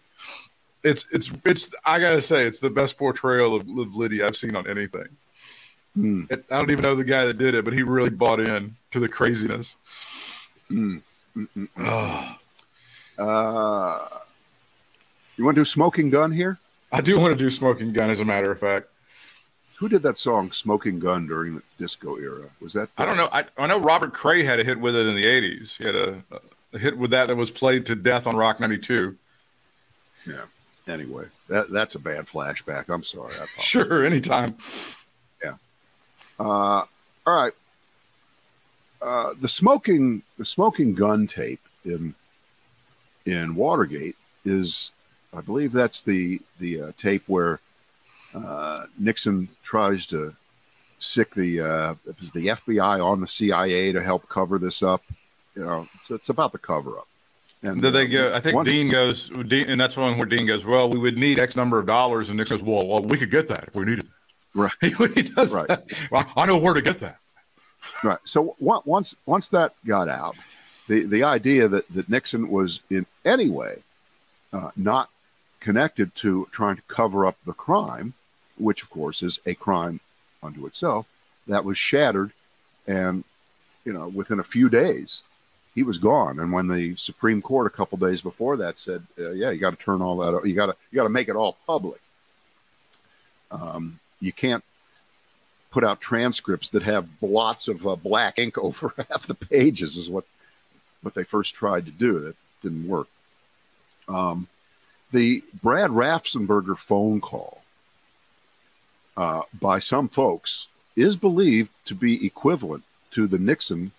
[0.85, 4.55] It's it's it's I gotta say it's the best portrayal of, of Liddy I've seen
[4.55, 5.07] on anything.
[5.95, 6.23] Hmm.
[6.29, 8.99] I don't even know the guy that did it, but he really bought in to
[8.99, 9.77] the craziness.
[10.69, 11.01] Mm.
[11.77, 12.37] Oh,
[13.17, 13.97] Uh,
[15.37, 16.59] you want to do Smoking Gun here?
[16.91, 18.87] I do want to do Smoking Gun, as a matter of fact.
[19.77, 22.49] Who did that song "Smoking Gun" during the disco era?
[22.61, 22.89] Was that?
[22.97, 23.29] I don't know.
[23.31, 25.77] I, I know Robert Cray had a hit with it in the '80s.
[25.77, 26.23] He had a,
[26.73, 29.15] a hit with that that was played to death on Rock '92.
[30.25, 30.33] Yeah.
[30.87, 32.89] Anyway, that that's a bad flashback.
[32.89, 33.33] I'm sorry.
[33.59, 34.55] Sure, anytime.
[35.43, 35.55] Yeah.
[36.39, 36.83] Uh,
[37.25, 37.53] all right.
[39.01, 42.13] Uh, the smoking the smoking gun tape in
[43.25, 44.91] in Watergate is,
[45.35, 47.59] I believe that's the the uh, tape where
[48.35, 50.35] uh, Nixon tries to
[50.99, 55.03] sic the uh, it was the FBI on the CIA to help cover this up.
[55.55, 57.07] You know, it's, it's about the cover up.
[57.61, 58.33] And they uh, go?
[58.35, 61.39] I think Dean goes, Dean, and that's one where Dean goes, "Well, we would need
[61.39, 63.85] X number of dollars," and Nick goes, "Well, well we could get that if we
[63.85, 64.11] needed." it."
[64.53, 64.71] Right.
[64.81, 65.67] he does Right.
[65.67, 65.91] that.
[66.11, 67.17] Well, I know where to get that.
[68.03, 68.19] Right.
[68.23, 70.37] So once once that got out,
[70.87, 73.83] the the idea that that Nixon was in any way
[74.53, 75.09] uh, not
[75.59, 78.13] connected to trying to cover up the crime,
[78.57, 79.99] which of course is a crime
[80.43, 81.07] unto itself,
[81.47, 82.31] that was shattered,
[82.87, 83.23] and
[83.83, 85.23] you know within a few days
[85.75, 86.39] he was gone.
[86.39, 89.77] And when the Supreme Court a couple days before that said, uh, "Yeah, you got
[89.77, 92.01] to turn all that, you got to you got to make it all public,"
[93.51, 94.63] um, you can't
[95.75, 100.09] put out transcripts that have blots of uh, black ink over half the pages is
[100.09, 100.23] what
[101.01, 103.07] what they first tried to do that didn't work
[104.07, 104.47] um,
[105.11, 107.61] the brad raffensperger phone call
[109.17, 113.91] uh, by some folks is believed to be equivalent to the nixon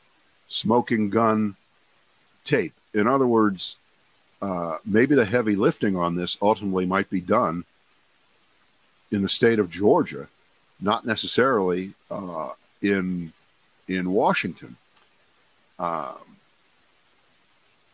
[0.48, 1.56] smoking gun
[2.46, 3.76] tape in other words
[4.40, 7.64] uh, maybe the heavy lifting on this ultimately might be done
[9.10, 10.28] in the state of georgia
[10.80, 12.50] not necessarily uh,
[12.82, 13.32] in
[13.88, 14.76] in Washington.
[15.78, 16.18] Um,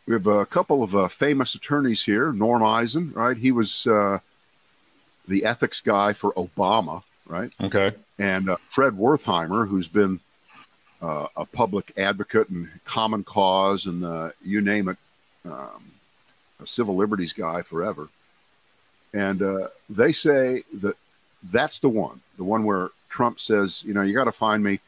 [0.07, 2.33] we have a couple of uh, famous attorneys here.
[2.33, 3.37] Norm Eisen, right?
[3.37, 4.19] He was uh,
[5.29, 7.53] the ethics guy for Obama, right?
[7.61, 7.93] Okay.
[8.19, 10.21] And uh, Fred Wertheimer, who's been
[11.03, 14.97] uh, a public advocate and common cause and uh, you name it,
[15.45, 15.91] um,
[16.63, 18.09] a civil liberties guy forever.
[19.13, 20.97] And uh, they say that
[21.51, 24.79] that's the one, the one where Trump says, you know, you got to find me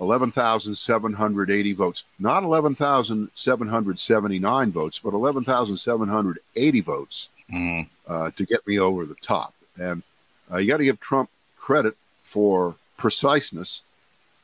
[0.00, 7.86] 11,780 votes, not 11,779 votes, but 11,780 votes Mm.
[8.08, 9.54] uh, to get me over the top.
[9.78, 10.02] And
[10.50, 13.82] uh, you got to give Trump credit for preciseness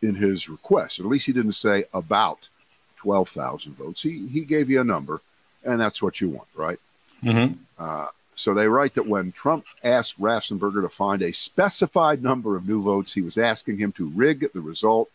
[0.03, 0.99] in his request.
[0.99, 2.49] At least he didn't say about
[2.97, 4.03] 12,000 votes.
[4.03, 5.21] He, he gave you a number,
[5.65, 6.79] and that's what you want, right?
[7.23, 7.55] Mm-hmm.
[7.79, 12.67] Uh, so they write that when Trump asked Raffensperger to find a specified number of
[12.67, 15.11] new votes, he was asking him to rig the result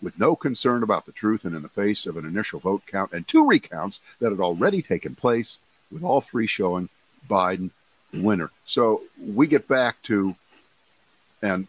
[0.00, 3.12] with no concern about the truth and in the face of an initial vote count
[3.12, 5.58] and two recounts that had already taken place,
[5.90, 6.88] with all three showing
[7.28, 7.70] Biden
[8.12, 8.50] the winner.
[8.66, 10.36] So we get back to,
[11.42, 11.66] and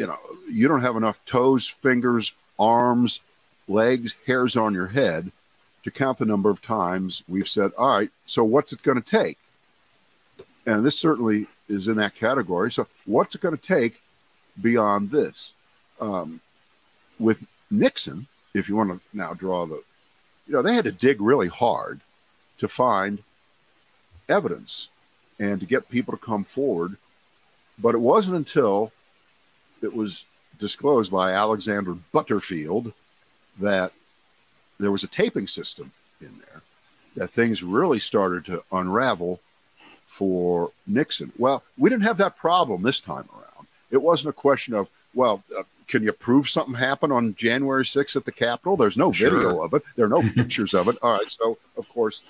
[0.00, 0.16] you know,
[0.50, 3.20] you don't have enough toes, fingers, arms,
[3.68, 5.30] legs, hairs on your head
[5.84, 9.06] to count the number of times we've said, all right, so what's it going to
[9.06, 9.36] take?
[10.64, 12.72] And this certainly is in that category.
[12.72, 14.00] So, what's it going to take
[14.58, 15.52] beyond this?
[16.00, 16.40] Um,
[17.18, 19.82] with Nixon, if you want to now draw the,
[20.46, 22.00] you know, they had to dig really hard
[22.56, 23.18] to find
[24.30, 24.88] evidence
[25.38, 26.96] and to get people to come forward.
[27.78, 28.92] But it wasn't until
[29.82, 30.24] it was
[30.58, 32.92] disclosed by Alexander Butterfield
[33.58, 33.92] that
[34.78, 36.62] there was a taping system in there
[37.16, 39.40] that things really started to unravel
[40.06, 41.32] for Nixon.
[41.38, 43.66] Well, we didn't have that problem this time around.
[43.90, 48.14] It wasn't a question of, well, uh, can you prove something happened on January 6th
[48.16, 48.76] at the Capitol?
[48.76, 49.30] There's no Sure.
[49.30, 49.82] video of it.
[49.96, 50.96] There are no pictures of it.
[51.02, 51.30] All right.
[51.30, 52.22] So, of course,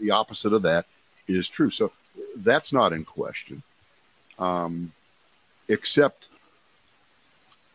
[0.00, 0.86] the opposite of that.
[1.26, 1.68] is true.
[1.70, 1.92] So
[2.36, 3.62] that's not in question,
[4.38, 4.92] um,
[5.68, 6.28] except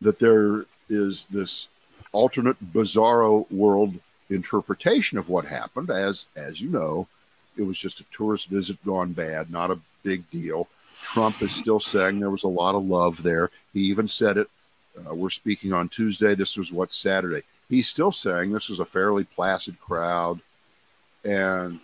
[0.03, 1.67] that there is this
[2.11, 3.95] alternate bizarro world
[4.29, 5.89] interpretation of what happened.
[5.89, 7.07] As as you know,
[7.57, 10.67] it was just a tourist visit gone bad, not a big deal.
[11.01, 13.49] Trump is still saying there was a lot of love there.
[13.73, 14.47] He even said it.
[14.97, 16.35] Uh, we're speaking on Tuesday.
[16.35, 17.41] This was what Saturday.
[17.69, 20.39] He's still saying this was a fairly placid crowd,
[21.25, 21.79] and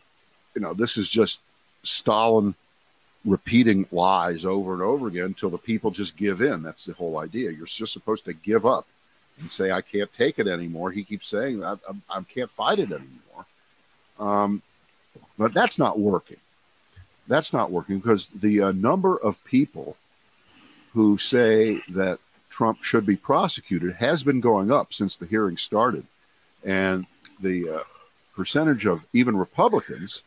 [0.56, 1.40] you know this is just
[1.84, 2.56] Stalin
[3.26, 6.64] repeating lies over and over again until the people just give in.
[6.64, 7.52] That's the whole idea.
[7.52, 8.88] You're just supposed to give up
[9.40, 10.92] and say, I can't take it anymore.
[10.92, 13.46] He keeps saying, I, I, I can't fight it anymore.
[14.20, 14.62] Um,
[15.38, 16.38] but that's not working.
[17.28, 19.98] That's not working because the uh, number of people
[20.94, 26.06] who say that Trump should be prosecuted has been going up since the hearing started.
[26.66, 27.06] And
[27.40, 27.84] the uh,
[28.36, 30.24] percentage of even Republicans,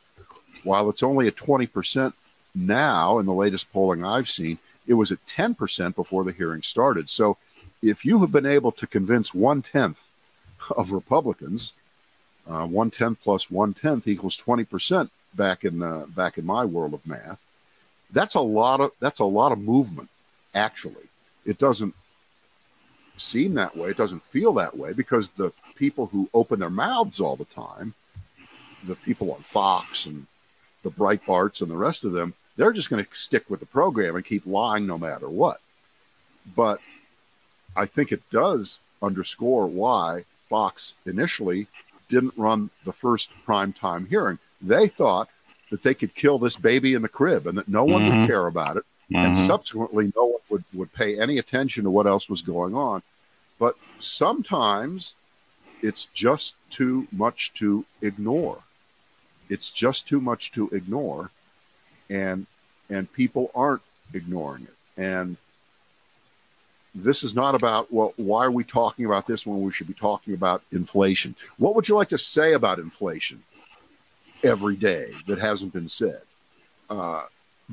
[0.63, 2.15] while it's only a 20%
[2.55, 7.09] now in the latest polling I've seen, it was at 10% before the hearing started.
[7.09, 7.37] So
[7.83, 10.03] if you have been able to convince one tenth
[10.77, 11.73] of Republicans,
[12.49, 16.95] uh, one tenth plus one tenth equals 20% back in uh, back in my world
[16.95, 17.41] of math.
[18.11, 20.11] That's a lot of that's a lot of movement.
[20.55, 21.09] Actually,
[21.47, 21.95] it doesn't
[23.17, 23.91] seem that way.
[23.91, 27.95] It doesn't feel that way because the people who open their mouths all the time,
[28.85, 30.27] the people on Fox and
[30.83, 34.17] the Breitbarts and the rest of them, they're just going to stick with the program
[34.17, 35.61] and keep lying no matter what.
[36.55, 36.81] But
[37.77, 41.67] I think it does underscore why Fox initially
[42.09, 44.39] didn't run the first prime time hearing.
[44.61, 45.29] They thought
[45.71, 48.21] that they could kill this baby in the crib and that no one mm-hmm.
[48.21, 48.85] would care about it.
[49.11, 49.17] Mm-hmm.
[49.17, 53.03] And subsequently, no one would, would pay any attention to what else was going on.
[53.59, 55.15] But sometimes
[55.81, 58.59] it's just too much to ignore.
[59.49, 61.31] It's just too much to ignore
[62.11, 62.47] and
[62.91, 63.83] and people aren't
[64.13, 65.01] ignoring it.
[65.01, 65.37] And
[66.95, 69.95] this is not about well, why are we talking about this when we should be
[69.95, 71.35] talking about inflation?
[71.59, 73.43] What would you like to say about inflation
[74.43, 76.21] every day that hasn't been said?
[76.91, 77.23] Uh,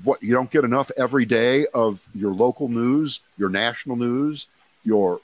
[0.03, 4.47] what you don't get enough every day of your local news, your national news,
[4.85, 5.19] your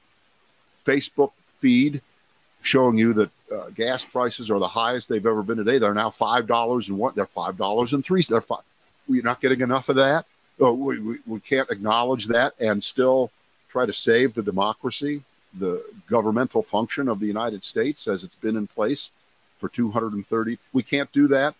[0.85, 2.01] Facebook feed
[2.61, 5.77] showing you that uh, gas prices are the highest they've ever been today.
[5.77, 7.13] They're now five dollars and one.
[7.15, 8.21] They're five dollars and three.
[8.23, 8.63] They're five
[9.07, 10.25] we're not getting enough of that.
[10.59, 13.31] Oh, we, we, we can't acknowledge that and still
[13.69, 15.21] try to save the democracy,
[15.57, 19.09] the governmental function of the United States as it's been in place
[19.59, 20.57] for 230.
[20.73, 21.55] We can't do that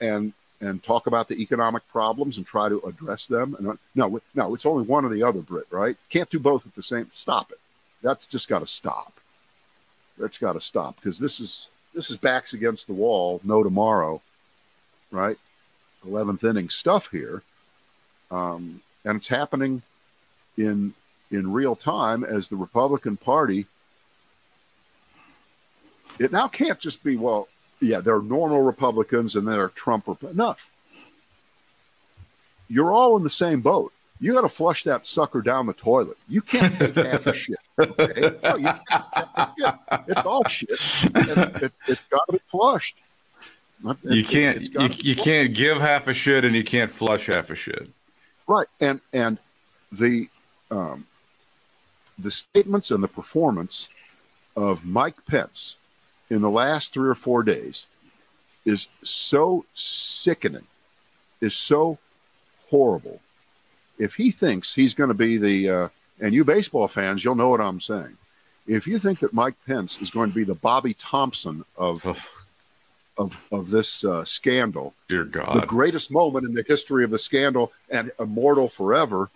[0.00, 3.54] and and talk about the economic problems and try to address them.
[3.58, 5.66] And no, no, it's only one or the other, Brit.
[5.70, 5.96] Right?
[6.08, 7.08] Can't do both at the same.
[7.10, 7.58] Stop it.
[8.02, 9.12] That's just got to stop.
[10.18, 13.40] That's got to stop because this is this is backs against the wall.
[13.44, 14.22] No tomorrow,
[15.10, 15.36] right?
[16.06, 17.42] 11th inning stuff here.
[18.30, 19.82] Um, and it's happening
[20.56, 20.94] in
[21.30, 23.66] in real time as the Republican Party.
[26.18, 27.48] It now can't just be well,
[27.80, 30.06] yeah, they're normal Republicans and they're Trump.
[30.06, 30.56] Rep- no,
[32.68, 33.92] you're all in the same boat.
[34.18, 36.16] You got to flush that sucker down the toilet.
[36.26, 37.58] You can't take half a shit.
[37.78, 38.30] Okay?
[38.42, 38.78] No.
[40.08, 40.70] It's all shit.
[40.70, 42.96] It, it, it's got to be flushed
[44.02, 47.54] you can't you, you can't give half a shit and you can't flush half a
[47.54, 47.88] shit.
[48.46, 49.38] Right, and and
[49.92, 50.28] the
[50.70, 51.06] um,
[52.18, 53.88] the statements and the performance
[54.56, 55.76] of Mike Pence
[56.30, 57.86] in the last three or four days
[58.64, 60.66] is so sickening,
[61.40, 61.98] is so
[62.68, 63.20] horrible.
[63.98, 65.88] If he thinks he's going to be the, uh,
[66.20, 68.16] and you baseball fans, you'll know what I'm saying.
[68.66, 72.04] If you think that Mike Pence is going to be the Bobby Thomson of
[73.18, 74.94] of, of this uh, scandal.
[75.08, 75.62] Dear God.
[75.62, 79.30] The greatest moment in the history of the scandal and immortal forever.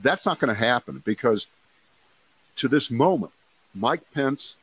[0.00, 1.46] That's not going to happen because
[2.56, 3.32] to this moment,
[3.74, 4.56] Mike Pence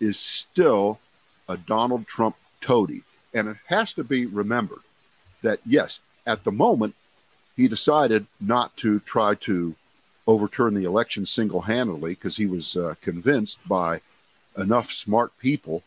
[0.00, 0.98] is still
[1.48, 3.02] a Donald Trump toady.
[3.34, 4.80] And it has to be remembered
[5.42, 6.94] that, yes, at the moment,
[7.56, 9.74] he decided not to try to
[10.26, 14.00] overturn the election single handedly because he was uh, convinced by
[14.56, 15.82] enough smart people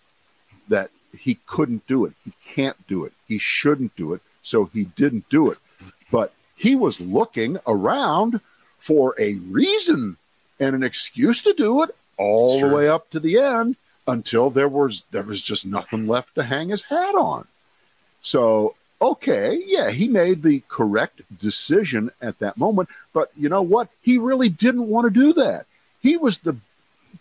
[0.72, 2.14] that he couldn't do it.
[2.26, 3.14] He can't do it.
[3.28, 4.22] He shouldn't do it.
[4.42, 5.60] So he didn't do it.
[6.10, 8.42] But he was looking around
[8.80, 10.18] for a reason
[10.60, 13.76] and an excuse to do it all the way up to the end
[14.08, 17.48] until there was there was just nothing left to hang his hat on.
[18.22, 23.90] So okay, yeah, he made the correct decision at that moment, but you know what?
[24.02, 25.66] He really didn't want to do that.
[26.02, 26.58] He was the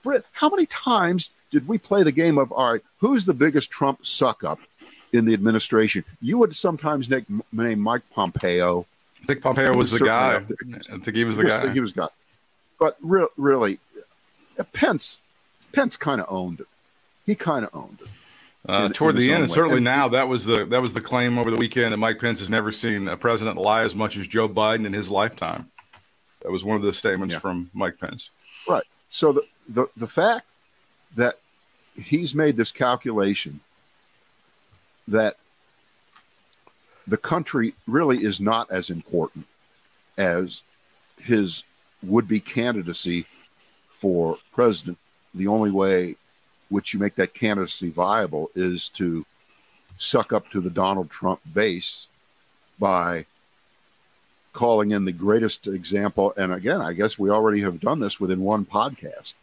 [0.03, 0.25] Brit.
[0.33, 2.83] How many times did we play the game of all right?
[2.99, 4.61] Who's the biggest Trump suck up?
[5.13, 6.05] in the administration.
[6.23, 8.87] You would sometimes name, name Mike Pompeo.
[9.21, 10.37] I think Pompeo was the guy.
[10.37, 11.73] I think he was the He guy.
[11.73, 12.07] He was guy.
[12.79, 13.81] But re- really,
[14.57, 15.19] uh, Pence,
[15.73, 16.67] Pence kind of owned it.
[17.27, 18.71] He kind of owned it.
[18.71, 20.95] Uh, in- toward in the end, and certainly And- now, that was the that was
[20.95, 23.97] the claim over the weekend that Mike Pence has never seen a president lie as
[23.97, 25.73] much as Joe Biden in his lifetime.
[26.43, 27.41] That was one of the statements Yeah.
[27.41, 28.31] from Mike Pence.
[28.69, 28.85] Right.
[29.11, 30.47] So the, the the fact
[31.17, 31.39] that
[31.97, 33.61] he's made this calculation
[35.09, 35.37] that
[37.07, 39.47] the country really is not as important
[40.17, 40.63] as
[41.19, 41.65] his
[42.03, 43.27] would-be candidacy
[43.91, 44.99] for president.
[45.35, 46.17] The only way
[46.69, 49.27] which you make that candidacy viable is to
[49.99, 52.07] suck up to the Donald Trump base
[52.79, 53.27] by
[54.53, 56.33] calling in the greatest example.
[56.37, 59.35] And again, I guess we already have done this within one podcast.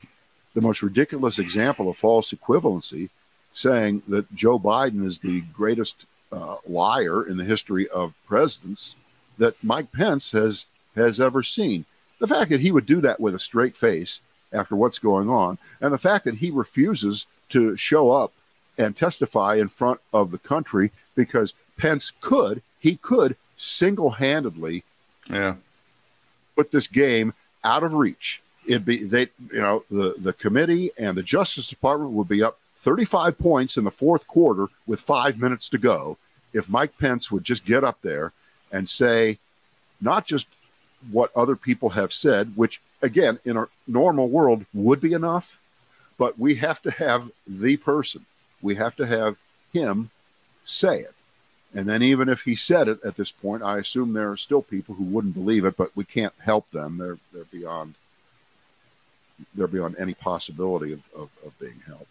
[0.53, 3.09] The most ridiculous example of false equivalency,
[3.53, 8.95] saying that Joe Biden is the greatest uh, liar in the history of presidents
[9.37, 11.85] that Mike Pence has has ever seen.
[12.19, 14.19] The fact that he would do that with a straight face
[14.51, 18.33] after what's going on, and the fact that he refuses to show up
[18.77, 24.83] and testify in front of the country because Pence could, he could single-handedly
[25.29, 25.55] Yeah,
[26.55, 27.33] put this game
[27.63, 28.41] out of reach.
[28.67, 32.59] It'd be they, you know, the the committee and the Justice Department would be up
[32.81, 36.17] 35 points in the fourth quarter with five minutes to go
[36.53, 38.33] if Mike Pence would just get up there
[38.71, 39.37] and say,
[40.01, 40.47] not just
[41.11, 45.59] what other people have said, which again in a normal world would be enough,
[46.17, 48.25] but we have to have the person,
[48.61, 49.37] we have to have
[49.71, 50.09] him
[50.65, 51.13] say it.
[51.73, 54.61] And then even if he said it at this point, I assume there are still
[54.61, 56.97] people who wouldn't believe it, but we can't help them.
[56.97, 57.95] They're they're beyond
[59.55, 62.07] they're beyond any possibility of, of, of being held.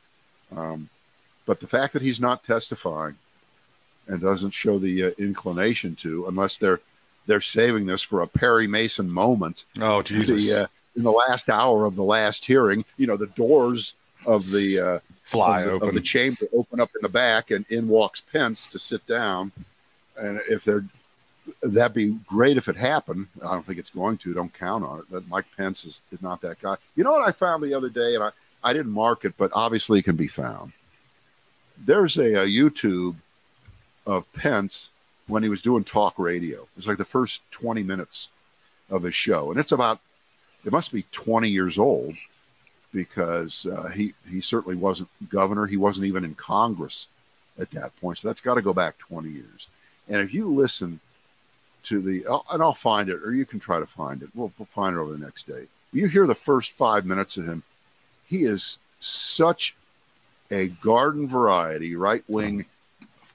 [0.57, 0.89] Um,
[1.45, 3.17] but the fact that he's not testifying
[4.07, 6.81] and doesn't show the uh, inclination to, unless they're
[7.27, 10.49] they're saving this for a Perry Mason moment, Oh Jesus!
[10.49, 14.51] the uh, in the last hour of the last hearing, you know, the doors of
[14.51, 15.89] the uh, Fly of the, open.
[15.89, 19.51] of the chamber open up in the back, and in walks Pence to sit down.
[20.17, 20.85] And if they're
[21.63, 23.29] that'd be great if it happened.
[23.45, 24.35] I don't think it's going to.
[24.35, 25.11] Don't count on it.
[25.11, 26.77] That Mike Pence is, is not that guy.
[26.95, 28.31] You know what I found the other day, and I,
[28.63, 30.73] I didn't mark it, but obviously it can be found.
[31.79, 33.17] There's a, a YouTube
[34.07, 34.91] of Pence
[35.29, 36.67] when he was doing talk radio.
[36.77, 38.31] It's like the first 20 minutes
[38.91, 40.01] of his show, and it's about
[40.65, 42.17] it must be 20 years old
[42.93, 45.67] because uh, he he certainly wasn't governor.
[45.67, 47.09] He wasn't even in Congress
[47.59, 48.19] at that point.
[48.19, 49.69] So that's got to go back 20 years.
[50.09, 51.01] And if you listen
[51.87, 54.29] to the, and I'll find it, or you can try to find it.
[54.35, 55.65] We'll, we'll find it over the next day.
[55.93, 57.63] You hear the first five minutes of him.
[58.29, 59.75] He is such
[60.51, 62.67] a garden variety right wing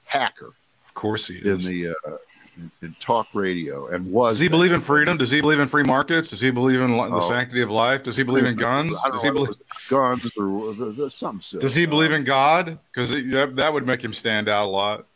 [0.06, 0.52] hacker
[0.86, 1.66] of course he is.
[1.66, 2.16] in the uh,
[2.58, 5.16] in, in talk radio, and was Does he believe in freedom?
[5.16, 6.28] Does he believe in free markets?
[6.28, 7.20] Does he believe in li- the Oh.
[7.20, 8.02] sanctity of life?
[8.02, 8.90] Does he believe in guns?
[9.10, 9.48] Does he believe?
[9.48, 11.62] whether it was guns or the, the, something silly.
[11.62, 12.78] Does he believe in God?
[12.92, 13.10] Because
[13.54, 15.06] that would make him stand out a lot.